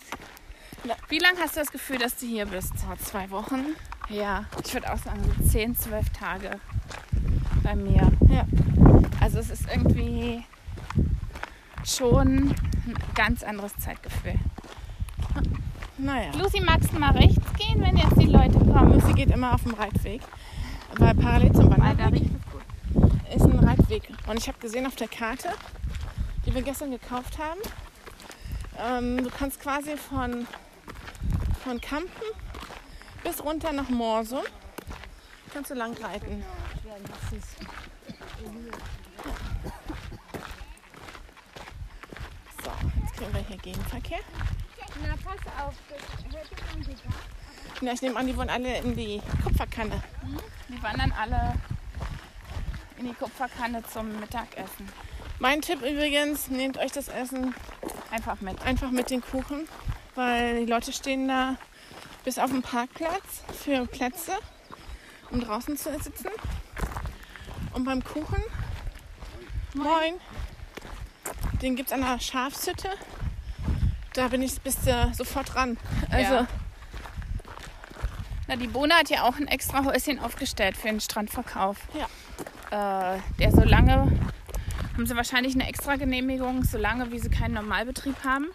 [1.10, 2.78] Wie lange hast du das Gefühl, dass du hier bist?
[2.78, 3.76] Vor zwei Wochen.
[4.10, 6.60] Ja, ich würde auch sagen, so 10, 12 Tage
[7.63, 8.12] bei mir.
[8.30, 8.46] Ja.
[9.19, 10.43] Also es ist irgendwie
[11.86, 14.36] schon ein ganz anderes Zeitgefühl.
[15.97, 16.32] Naja.
[16.38, 18.99] Lucy, magst du mal rechts gehen, wenn jetzt die Leute kommen?
[19.01, 20.21] Sie geht immer auf dem Reitweg.
[20.97, 22.29] Weil parallel zum Wanderweg
[23.36, 24.10] ist ein Reitweg.
[24.27, 25.49] Und ich habe gesehen auf der Karte,
[26.45, 27.60] die wir gestern gekauft haben,
[28.79, 30.47] ähm, du kannst quasi von,
[31.63, 32.27] von Kampen
[33.23, 34.43] bis runter nach Morsum
[35.53, 36.43] kannst du lang reiten.
[42.63, 44.19] So, jetzt kriegen wir hier Gegenverkehr.
[45.04, 46.48] Na, pass auf, das hört.
[47.82, 50.02] Ja, ich nehme an, die wollen alle in die Kupferkanne.
[50.70, 51.56] Die wandern alle
[52.98, 54.88] in die Kupferkanne zum Mittagessen.
[55.39, 57.54] Mein Tipp übrigens, nehmt euch das Essen
[58.12, 58.62] Einfach mit.
[58.62, 59.68] einfach mit den Kuchen,
[60.16, 61.58] weil die Leute stehen da
[62.24, 64.34] bis auf den Parkplatz für Plätze,
[65.32, 66.30] um draußen zu sitzen.
[67.74, 68.42] Und beim Kuchen,
[69.74, 70.13] moin,
[71.62, 72.89] den gibt es an der Schafshütte.
[74.13, 75.78] Da bin ich bis äh, sofort dran.
[76.10, 76.47] Also, Ja.
[78.47, 81.78] Na, die Bohne hat ja auch ein extra Häuschen aufgestellt für den Strandverkauf.
[81.93, 83.15] Ja.
[83.15, 84.12] Äh, der so lange,
[84.93, 88.47] haben sie wahrscheinlich eine extra Genehmigung, solange wie sie keinen Normalbetrieb haben,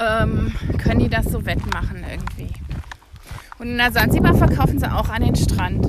[0.00, 2.52] ähm, können die das so wettmachen irgendwie.
[3.58, 5.86] Und in der Sansibar verkaufen sie auch an den Strand.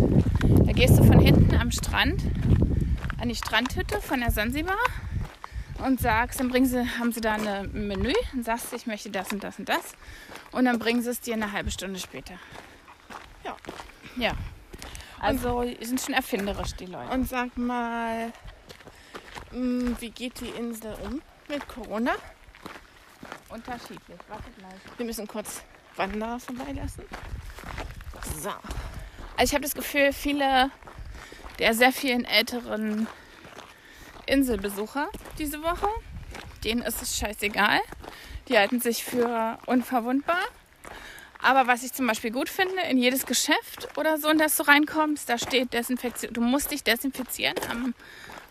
[0.66, 2.22] Da gehst du von hinten am Strand
[3.20, 4.76] an die Strandhütte von der Sansibar
[5.86, 9.32] und sagst, dann bringen sie, haben sie da ein Menü und sagst, ich möchte das
[9.32, 9.94] und das und das.
[10.52, 12.36] Und dann bringen sie es dir eine halbe Stunde später.
[13.44, 13.56] Ja.
[14.16, 14.34] Ja.
[15.20, 17.12] Also die sind schon erfinderisch, die Leute.
[17.12, 18.32] und sag mal,
[19.52, 22.14] mh, wie geht die Insel um mit Corona?
[23.50, 24.20] Unterschiedlich.
[24.30, 24.98] Warte gleich.
[24.98, 25.62] Wir müssen kurz
[25.96, 27.04] Wanderer vorbeilassen.
[28.42, 28.50] So.
[28.50, 30.72] Also ich habe das Gefühl, viele
[31.60, 33.08] der sehr vielen älteren
[34.32, 35.88] Inselbesucher diese Woche,
[36.64, 37.80] denen ist es scheißegal.
[38.48, 40.42] Die halten sich für unverwundbar.
[41.42, 44.64] Aber was ich zum Beispiel gut finde, in jedes Geschäft oder so, in das du
[44.64, 46.34] reinkommst, da steht Desinfektion.
[46.34, 47.94] Du musst dich desinfizieren am,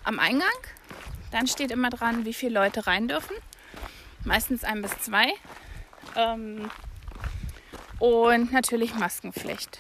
[0.05, 0.49] am Eingang.
[1.31, 3.37] Dann steht immer dran, wie viele Leute rein dürfen.
[4.25, 5.33] Meistens ein bis zwei.
[6.17, 6.69] Ähm,
[8.01, 9.79] und natürlich Maskenpflicht.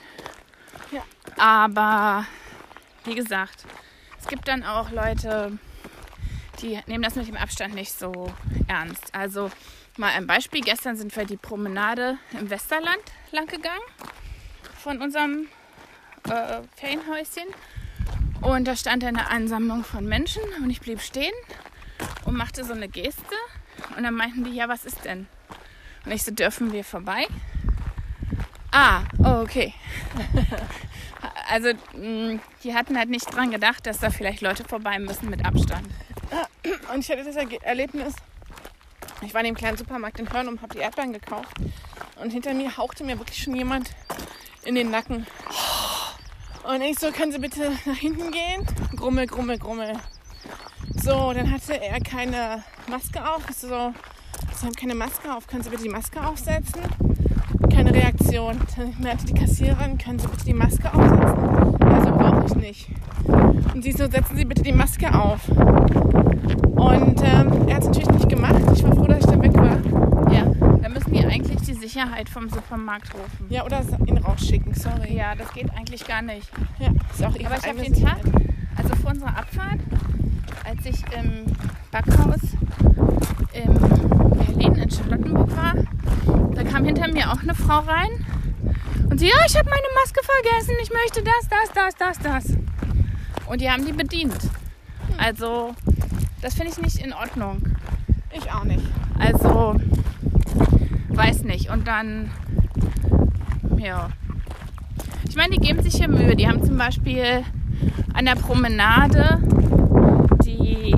[0.92, 1.02] Ja.
[1.36, 2.26] Aber
[3.04, 3.64] wie gesagt,
[4.20, 5.58] es gibt dann auch Leute,
[6.62, 8.32] die nehmen das mit dem Abstand nicht so
[8.68, 9.14] ernst.
[9.14, 9.50] Also
[9.96, 10.60] mal ein Beispiel.
[10.60, 13.82] Gestern sind wir die Promenade im Westerland lang gegangen
[14.82, 15.48] von unserem
[16.28, 17.44] äh, Ferienhäuschen.
[18.40, 21.34] Und da stand eine Ansammlung von Menschen und ich blieb stehen
[22.24, 23.34] und machte so eine Geste.
[23.96, 25.26] Und dann meinten die, ja, was ist denn?
[26.04, 27.26] Und ich so, dürfen wir vorbei?
[28.72, 29.74] Ah, oh, okay.
[31.50, 35.44] also, mh, die hatten halt nicht dran gedacht, dass da vielleicht Leute vorbei müssen mit
[35.44, 35.86] Abstand.
[36.92, 38.14] Und ich hatte das Erlebnis,
[39.22, 41.54] ich war in dem kleinen Supermarkt in Hörn und habe die Erdbeeren gekauft.
[42.20, 43.90] Und hinter mir hauchte mir wirklich schon jemand
[44.64, 45.26] in den Nacken.
[46.64, 48.66] Und ich so, können Sie bitte nach hinten gehen?
[48.96, 49.94] Grummel, grummel, grummel.
[51.02, 53.42] So, dann hatte er keine Maske auf.
[53.48, 53.94] Ich so,
[54.54, 56.82] Sie haben keine Maske auf, können Sie bitte die Maske aufsetzen?
[57.72, 58.60] Keine Reaktion.
[58.76, 61.82] Dann meinte die Kassiererin, können Sie bitte die Maske aufsetzen?
[61.82, 62.88] Also brauche ich nicht.
[63.74, 65.40] Und sie so, setzen Sie bitte die Maske auf.
[66.76, 68.62] Und ähm, er hat es natürlich nicht gemacht.
[68.74, 70.32] Ich war froh, dass ich dann weg war.
[70.32, 70.44] Ja,
[70.82, 73.46] da müssen die eigentlich die Sicherheit vom Supermarkt rufen.
[73.48, 75.16] Ja, oder ihn rausschicken, sorry.
[75.16, 76.50] Ja, das geht eigentlich gar nicht.
[76.78, 78.18] Ja, ist auch ihre Aber ich habe den Tag,
[78.76, 79.80] also vor unserer Abfahrt,
[80.64, 81.46] als ich im
[81.90, 82.40] Backhaus
[83.52, 83.74] in
[84.38, 85.74] Berlin in Charlottenburg war,
[86.54, 88.24] da kam hinter mir auch eine Frau rein
[89.10, 92.56] und sie, ja, ich habe meine Maske vergessen, ich möchte das, das, das, das, das.
[93.46, 94.38] Und die haben die bedient.
[95.18, 95.74] Also,
[96.42, 97.62] das finde ich nicht in Ordnung.
[98.32, 98.82] Ich auch nicht.
[99.18, 99.76] Also,
[101.08, 101.70] weiß nicht.
[101.70, 102.30] Und dann,
[103.78, 104.08] ja.
[105.28, 106.34] Ich meine, die geben sich hier Mühe.
[106.36, 107.44] Die haben zum Beispiel
[108.14, 109.38] an der Promenade
[110.44, 110.94] die,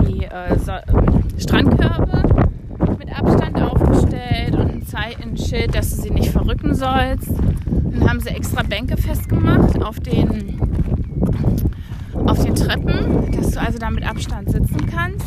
[0.00, 2.22] die äh, so, ähm, Strandkörbe
[2.98, 7.30] mit Abstand aufgestellt und ein, Zei- ein Schild, dass du sie nicht verrücken sollst.
[7.66, 10.60] Dann haben sie extra Bänke festgemacht auf den
[12.36, 15.26] auf den Treppen, dass du also da mit Abstand sitzen kannst.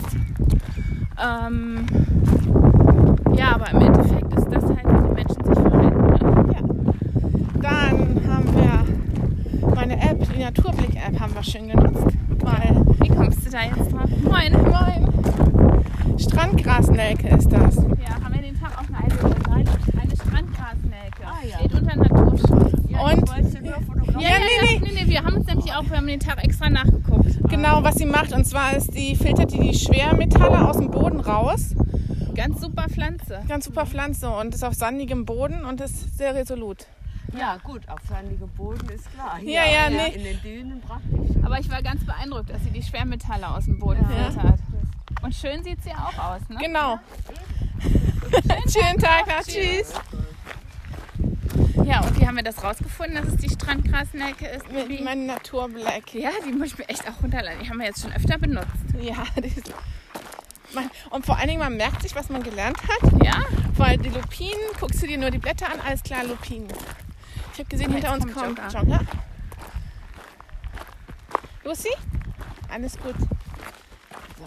[1.22, 1.86] Ähm,
[3.36, 6.02] ja, aber im Endeffekt ist das halt, wie die Menschen sich verhalten.
[6.02, 6.46] Ne?
[6.54, 6.62] Ja.
[7.62, 12.16] Dann haben wir meine App, die Naturblick-App, haben wir schön genutzt.
[12.42, 14.10] Weil, Wie kommst du da jetzt drauf?
[14.24, 14.54] Moin.
[14.64, 17.76] moin, Strandgrasnelke ist das.
[17.76, 19.70] Ja, haben wir den Tag auch eine, eine,
[20.02, 21.24] eine Strandgrasnelke.
[21.26, 21.58] Ah, ja.
[21.60, 22.74] Steht unter Naturschutz.
[23.00, 23.30] Und,
[24.20, 26.70] Ja, Ja, nee, nee, nee, wir haben uns nämlich auch, wir haben den Tag extra
[26.70, 27.50] nachgeguckt.
[27.50, 28.32] genau, was sie macht.
[28.32, 31.76] Und zwar ist die, filtert die die Schwermetalle aus dem Boden raus.
[32.36, 33.42] Ganz super Pflanze.
[33.50, 36.86] Ganz super Pflanze und ist auf sandigem Boden und ist sehr resolut.
[37.38, 39.40] Ja, gut, auf sandigem Boden ist klar.
[39.44, 40.16] Ja, ja, nee.
[40.16, 41.36] In den Dünen praktisch.
[41.44, 44.32] Aber ich war ganz beeindruckt, dass sie die Schwermetalle aus dem Boden Ja.
[44.32, 44.60] filtert.
[45.22, 46.56] Und schön sieht sie auch aus, ne?
[46.62, 46.98] Genau.
[48.72, 49.44] Schönen Tag noch.
[49.46, 49.94] Tschüss.
[51.90, 54.72] Ja, und wie haben wir das rausgefunden, dass es die Strandgrasnelke ist?
[54.72, 55.02] Mit Wie?
[55.02, 56.14] meinem Naturblack.
[56.14, 57.64] Ja, die muss ich mir echt auch runterladen.
[57.64, 58.68] Die haben wir jetzt schon öfter benutzt.
[59.02, 59.74] Ja, die ist,
[60.76, 63.24] man, und vor allen Dingen, man merkt sich, was man gelernt hat.
[63.24, 63.44] Ja?
[63.76, 66.68] Weil die Lupinen, guckst du dir nur die Blätter an, alles klar, Lupinen.
[67.54, 68.70] Ich habe gesehen, Oh, hinter uns kommt Jogger.
[68.70, 69.00] Jogger.
[71.64, 71.90] Lucy?
[72.72, 73.16] Alles gut.
[74.38, 74.46] So.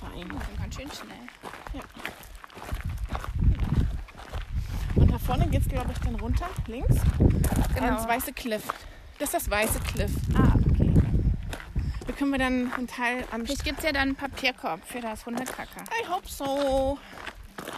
[0.00, 0.14] Fein.
[0.14, 1.26] Die sind ganz schön schnell.
[4.96, 6.94] Und da vorne geht es, glaube ich, dann runter, links,
[7.74, 7.86] Genau.
[7.86, 8.62] ans weiße Cliff.
[9.18, 10.10] Das ist das weiße Cliff.
[10.34, 10.92] Ah, okay.
[12.06, 15.00] Da können wir dann einen Teil am Vielleicht gibt es ja dann einen Papierkorb für
[15.00, 15.82] das Hundekacker.
[16.02, 16.98] I hope so.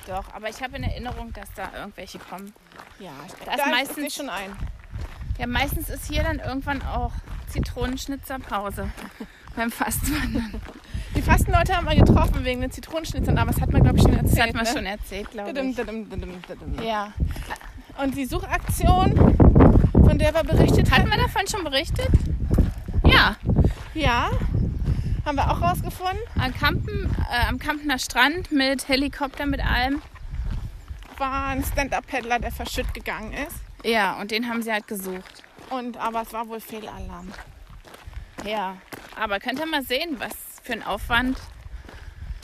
[0.07, 2.53] Doch, aber ich habe in Erinnerung, dass da irgendwelche kommen.
[2.99, 4.51] Ja, ich Da ist meistens- schon ein.
[5.39, 7.13] Ja, meistens ist hier dann irgendwann auch
[7.49, 8.91] Zitronenschnitzerpause
[9.59, 10.61] beim Fastwandern.
[11.17, 14.15] Die Fastenleute haben wir getroffen wegen den Zitronenschnitzern, aber das hat man, glaube ich, schon
[14.15, 14.39] erzählt.
[14.39, 14.71] Das hat man ne?
[14.71, 15.51] schon erzählt, glaube
[16.79, 16.87] ich.
[16.87, 17.13] Ja.
[18.01, 19.37] Und die Suchaktion,
[19.93, 22.09] von der wir berichtet Hatten hatten, wir davon schon berichtet?
[23.05, 23.37] Ja.
[23.95, 24.31] ja,
[25.25, 30.01] haben wir auch rausgefunden, Am, Kampen, äh, am Kampener Strand mit Helikopter, mit allem.
[31.17, 33.57] war ein Stand-Up-Paddler, der verschütt gegangen ist.
[33.85, 35.43] Ja, und den haben sie halt gesucht.
[35.71, 37.33] Und, aber es war wohl Fehlalarm.
[38.45, 38.77] Ja.
[39.19, 41.37] Aber könnt ihr mal sehen, was für ein Aufwand.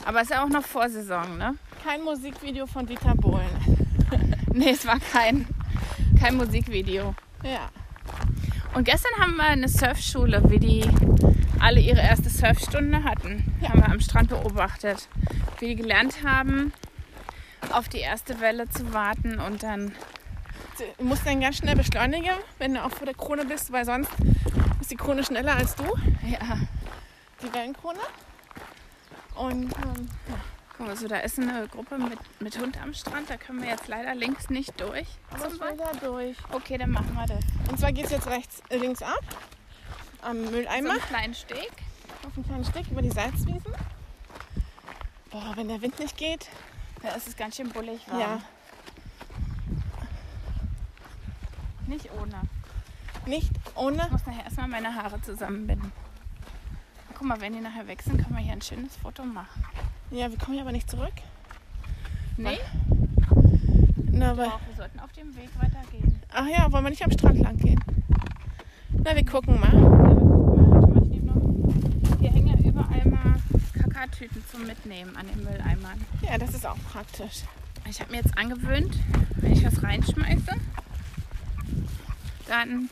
[0.05, 1.55] Aber es ist ja auch noch Vorsaison, ne?
[1.85, 3.49] Kein Musikvideo von Dieter Bohlen.
[4.57, 5.49] Nee, es war kein,
[6.21, 7.17] kein Musikvideo.
[7.43, 7.71] Ja,
[8.75, 10.89] Und gestern haben wir eine Surfschule, wie die
[11.59, 13.53] alle ihre erste Surfstunde hatten.
[13.61, 13.71] Ja.
[13.71, 15.09] Haben wir am Strand beobachtet.
[15.59, 16.73] Wie die gelernt haben,
[17.73, 19.91] auf die erste Welle zu warten und dann.
[20.99, 24.13] du musst dann ganz schnell beschleunigen, wenn du auch vor der Krone bist, weil sonst
[24.85, 25.85] ist die Krone schneller als du,
[26.29, 26.59] Ja,
[27.43, 28.01] die Wellenkrone.
[29.35, 30.09] Und ähm,
[30.77, 33.31] guck mal, so da ist eine Gruppe mit, mit Hund am Strand.
[33.31, 35.07] Da können wir jetzt leider links nicht durch.
[35.31, 36.37] aber ich will da durch.
[36.53, 37.43] Okay, dann machen wir das.
[37.71, 39.21] Und zwar geht es jetzt rechts, äh, links ab,
[40.21, 41.73] am So Mülleimer, einen kleinen Steg.
[42.27, 43.75] auf einen kleinen Stück über die Salzwiesen.
[45.31, 46.47] Boah, wenn der Wind nicht geht,
[47.03, 48.21] Da ist es ganz schön bullig warm.
[48.21, 48.39] ja,
[51.87, 52.41] Nicht ohne.
[53.27, 54.03] Nicht ohne.
[54.05, 55.93] Ich muss nachher erstmal meine Haare zusammenbinden.
[57.17, 59.65] Guck mal, wenn die nachher wechseln, können wir hier ein schönes Foto machen.
[60.11, 61.13] Ja, wir kommen hier aber nicht zurück.
[62.37, 62.59] Nee?
[64.11, 66.21] Na, aber, Doch, wir sollten auf dem Weg weitergehen.
[66.33, 67.81] ach ja, wollen wir nicht am Strand lang gehen?
[68.91, 69.73] Na, wir gucken mal.
[69.73, 71.09] Noch-
[72.21, 73.35] Hier hängen ja überall mal
[73.81, 76.05] Kakatüten zum Mitnehmen an den Mülleimern.
[76.23, 77.43] Ja, das ist auch praktisch.
[77.89, 78.97] Ich habe mir jetzt angewöhnt,
[79.37, 80.53] wenn ich was reinschmeiße,
[82.49, 82.89] dann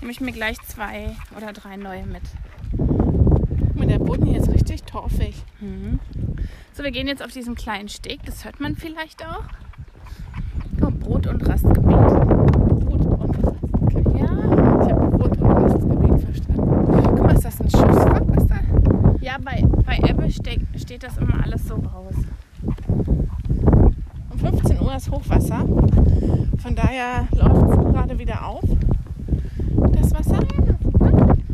[0.00, 2.22] nehme ich mir gleich zwei oder drei neue mit.
[2.76, 5.34] Guck mal, der Boden hier ist richtig torfig.
[6.72, 9.44] So, wir gehen jetzt auf diesen kleinen Steg, das hört man vielleicht auch.
[10.80, 11.82] Oh, Brot- und Rastgebiet.
[11.84, 14.18] Brot und Rastgebiet.
[14.18, 14.26] Ja,
[14.84, 17.02] Ich habe Brot und Rastgebiet verstanden.
[17.04, 18.22] Guck mal, ist das ein Schusswrack?
[18.28, 18.56] Was da?
[19.20, 22.14] ja bei, bei Ebbe steht, steht das immer alles so raus.
[24.30, 25.66] Um 15 Uhr ist Hochwasser.
[26.58, 28.62] Von daher läuft es gerade wieder auf.
[30.18, 31.48] Das Wasser.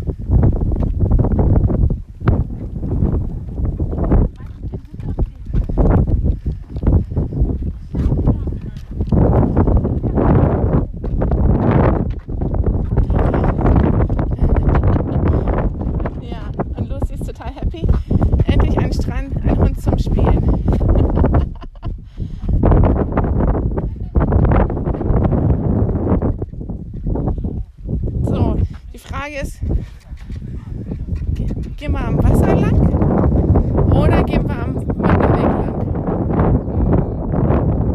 [16.21, 17.87] Ja, und Lucy ist total happy.
[18.47, 20.43] Endlich ein Strand, ein Hund zum Spielen.
[28.23, 28.57] So,
[28.93, 29.61] die Frage ist,
[31.35, 31.47] ge-
[31.77, 32.79] gehen wir am Wasser lang
[33.93, 35.75] oder gehen wir am Wanderweg lang?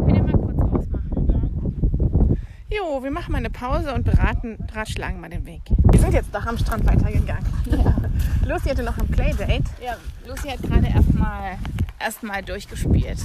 [0.06, 2.38] Könnt ihr mal kurz ausmachen?
[2.70, 5.62] Jo, wir machen mal eine Pause und beraten, ratschlagen mal den Weg.
[5.92, 7.46] Wir sind jetzt doch am Strand weitergegangen.
[7.66, 7.96] Ja.
[8.48, 9.64] Lucy hatte noch ein Playdate.
[9.84, 11.58] ja, Lucy hat gerade erstmal
[12.00, 13.18] erstmal durchgespielt.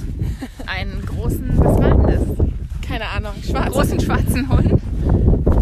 [0.67, 2.47] Einen großen, was war denn das?
[2.87, 3.71] Keine Ahnung, Einen schwarz.
[3.73, 4.81] großen schwarzen Hund.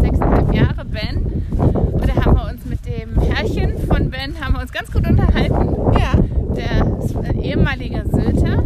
[0.00, 1.18] Sechseinhalb Jahre, Ben.
[1.52, 5.06] Und da haben wir uns mit dem Herrchen von Ben haben wir uns ganz gut
[5.06, 5.76] unterhalten.
[5.98, 6.14] Ja,
[6.56, 8.64] Der ist ein ehemaliger Sylter,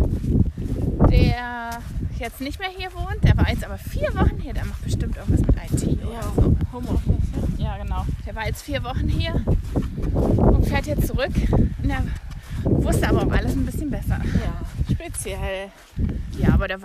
[1.11, 1.79] der
[2.19, 3.23] jetzt nicht mehr hier wohnt.
[3.23, 4.53] Der war jetzt aber vier Wochen hier.
[4.53, 6.57] Der macht bestimmt irgendwas mit IT oder ja, so.
[6.73, 7.59] Homeoffice.
[7.59, 8.05] Ja, genau.
[8.27, 9.35] Der war jetzt vier Wochen hier
[10.13, 11.31] und fährt jetzt zurück.
[11.53, 12.03] Und er
[12.65, 14.19] wusste aber auch alles ein bisschen besser.
[14.19, 15.69] Ja, speziell.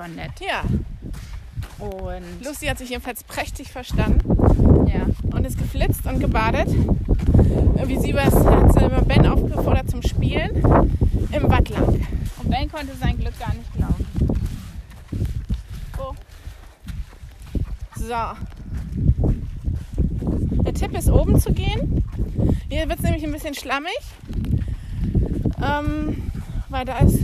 [0.03, 0.33] War nett.
[0.41, 0.63] Ja,
[1.79, 4.37] Und Lucy hat sich jedenfalls prächtig verstanden
[4.85, 6.67] ja, und ist geflitzt und gebadet.
[6.67, 10.57] Wie sie was hat sie Ben aufgefordert zum Spielen
[11.31, 12.01] im Wattland.
[12.37, 14.05] und Ben konnte sein Glück gar nicht glauben.
[15.97, 16.13] Oh.
[17.95, 18.33] So.
[20.65, 22.03] Der Tipp ist oben zu gehen.
[22.67, 23.99] Hier wird es nämlich ein bisschen schlammig.
[25.63, 26.29] Ähm,
[26.67, 27.19] weil da ist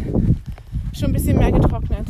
[0.94, 2.08] schon ein bisschen mehr getrocknet.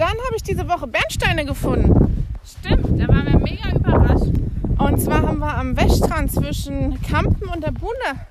[0.00, 2.26] Dann habe ich diese Woche Bernsteine gefunden.
[2.42, 4.32] Stimmt, da waren wir mega überrascht.
[4.78, 8.26] Und zwar haben wir am Weststrand zwischen Kampen und der Buhne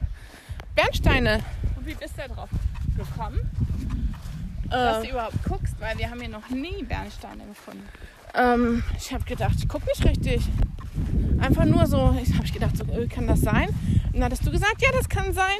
[0.73, 1.41] Bernsteine.
[1.77, 2.49] Und wie bist du da drauf
[2.97, 3.39] gekommen,
[4.71, 5.75] dass du Äh, überhaupt guckst?
[5.79, 7.83] Weil wir haben hier noch nie Bernsteine gefunden.
[8.33, 10.41] ähm, ich habe gedacht, ich gucke nicht richtig.
[11.39, 13.69] Einfach nur so, ich habe gedacht, so, äh, kann das sein?
[14.07, 15.59] Und dann hattest du gesagt, ja, das kann sein.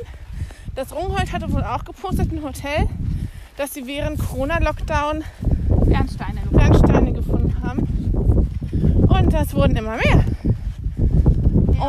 [0.74, 2.88] Das Rungholt hatte wohl auch gepostet, ein Hotel,
[3.58, 5.24] dass sie während Corona-Lockdown
[5.86, 6.58] Bernsteine gefunden.
[6.58, 7.80] Bernsteine gefunden haben.
[9.08, 10.24] Und das wurden immer mehr.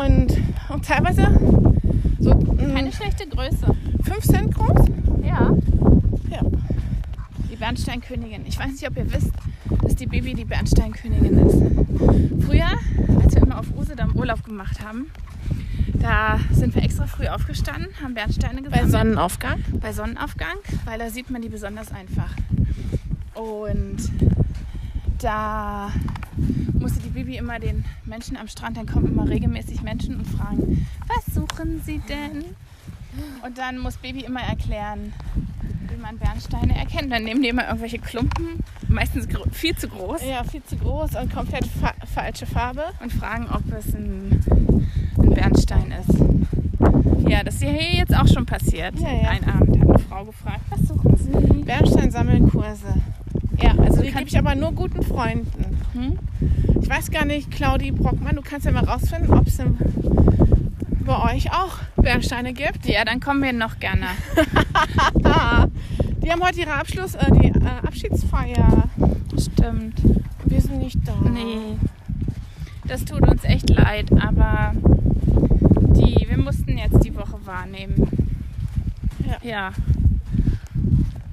[0.04, 0.36] Und,
[0.68, 1.26] und teilweise
[2.20, 2.30] so
[2.74, 3.74] Keine schlechte Größe.
[4.02, 4.86] 5 Cent groß.
[5.24, 5.50] Ja.
[6.30, 6.40] Ja.
[7.50, 8.46] Die Bernsteinkönigin.
[8.46, 9.32] Ich weiß nicht, ob ihr wisst,
[9.82, 12.44] dass die Baby die Bernsteinkönigin ist.
[12.46, 12.68] Früher,
[13.22, 15.06] als wir immer auf Usedom Urlaub gemacht haben,
[15.94, 18.90] da sind wir extra früh aufgestanden, haben Bernsteine Bei gesammelt.
[18.90, 19.60] Sonnenaufgang.
[19.80, 22.30] bei Sonnenaufgang, weil da sieht man die besonders einfach.
[23.40, 23.96] Und
[25.18, 25.90] da
[26.78, 30.86] musste die Bibi immer den Menschen am Strand, dann kommen immer regelmäßig Menschen und fragen,
[31.08, 32.44] was suchen sie denn?
[33.44, 35.12] Und dann muss Baby immer erklären,
[35.88, 37.10] wie man Bernsteine erkennt.
[37.10, 41.32] Dann nehmen die immer irgendwelche Klumpen, meistens viel zu groß, Ja, viel zu groß und
[41.32, 42.84] komplett fa falsche Farbe.
[43.02, 44.44] und fragen, ob es ein,
[45.18, 47.28] ein Bernstein ist.
[47.28, 48.98] Ja, das ist hier jetzt auch schon passiert.
[49.00, 49.28] Ja, ja.
[49.30, 51.62] Ein Abend hat eine Frau gefragt, was suchen Sie?
[51.64, 52.94] Bernstein-Sammelkurse.
[53.62, 55.78] Ja, also Die du gebe ich aber nur guten Freunden.
[55.92, 56.18] hm?
[56.80, 59.58] Ich weiß gar nicht, Claudi Brockmann, du kannst ja mal rausfinden, ob es
[61.04, 62.86] bei euch auch Bernsteine gibt.
[62.86, 64.06] Ja, dann kommen wir noch gerne.
[66.22, 68.84] Die haben heute ihre Abschluss, äh, die äh, Abschiedsfeier.
[69.38, 70.00] Stimmt.
[70.44, 71.14] Wir sind nicht da.
[71.28, 71.76] Nee.
[72.86, 74.72] Das tut uns echt leid, aber
[75.96, 78.06] die, wir mussten jetzt die Woche wahrnehmen.
[79.26, 79.38] Ja.
[79.42, 79.72] Ja.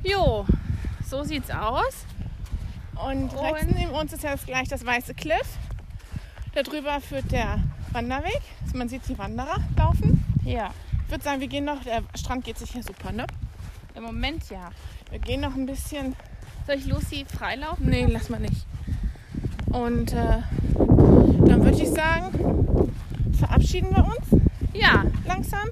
[0.03, 0.45] Jo,
[1.05, 2.05] so sieht's aus.
[3.05, 5.57] Und rechts Und- neben uns ist ja jetzt gleich das Weiße Cliff.
[6.53, 7.59] Darüber führt der
[7.91, 8.41] Wanderweg.
[8.63, 10.23] Also man sieht die Wanderer laufen.
[10.43, 10.71] Ja.
[11.05, 13.25] Ich würde sagen, wir gehen noch, der Strand geht sich hier super, ne?
[13.95, 14.69] Im Moment ja.
[15.09, 16.15] Wir gehen noch ein bisschen.
[16.65, 17.89] Soll ich Lucy freilaufen?
[17.89, 18.65] Nee, lass mal nicht.
[19.67, 20.39] Und äh,
[20.75, 22.91] dann würde ich sagen,
[23.37, 24.41] verabschieden wir uns
[24.73, 25.03] Ja.
[25.25, 25.67] langsam.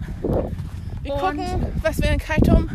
[1.02, 2.70] Wir Und- gucken, was wir in Kaitum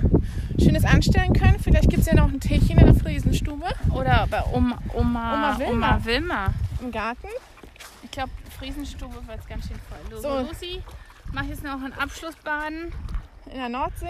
[0.61, 1.59] Schönes anstellen können.
[1.59, 5.59] Vielleicht gibt es ja noch ein Teechen in der Friesenstube Oder bei Oma, Oma, Oma
[5.59, 5.73] Wilma.
[5.73, 6.55] Oma Wilma.
[6.81, 7.29] im Garten.
[8.03, 10.21] Ich glaube, Friesenstube wird ganz schön voll.
[10.21, 10.41] So, So.
[10.49, 10.83] Lucy,
[11.33, 12.93] mach jetzt noch ein Abschlussbaden.
[13.47, 14.07] in der Nordsee.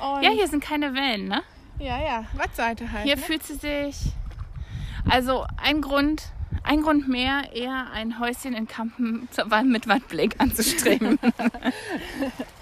[0.00, 1.42] Und Ja, hier sind keine Wellen, ne?
[1.78, 3.04] ja, ja, Wattseite halt.
[3.04, 3.22] Hier ne?
[3.22, 4.12] fühlt sie sich.
[5.08, 6.24] Also ein Grund,
[6.62, 11.18] ein Grund mehr, eher ein Häuschen in Kampen zur Wahl mit Wattblick anzustreben.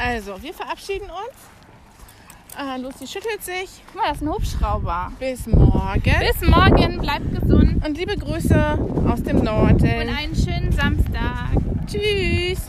[0.00, 2.58] Also, wir verabschieden uns.
[2.58, 3.82] Äh, Lucy schüttelt sich.
[3.86, 5.12] Guck mal, das ist ein Hubschrauber.
[5.18, 6.02] Bis morgen.
[6.02, 8.78] Bis morgen, bleibt gesund Und liebe Grüße
[9.10, 9.74] aus dem Norden.
[9.84, 11.50] und einen schönen Samstag.
[11.86, 12.60] Tschüss.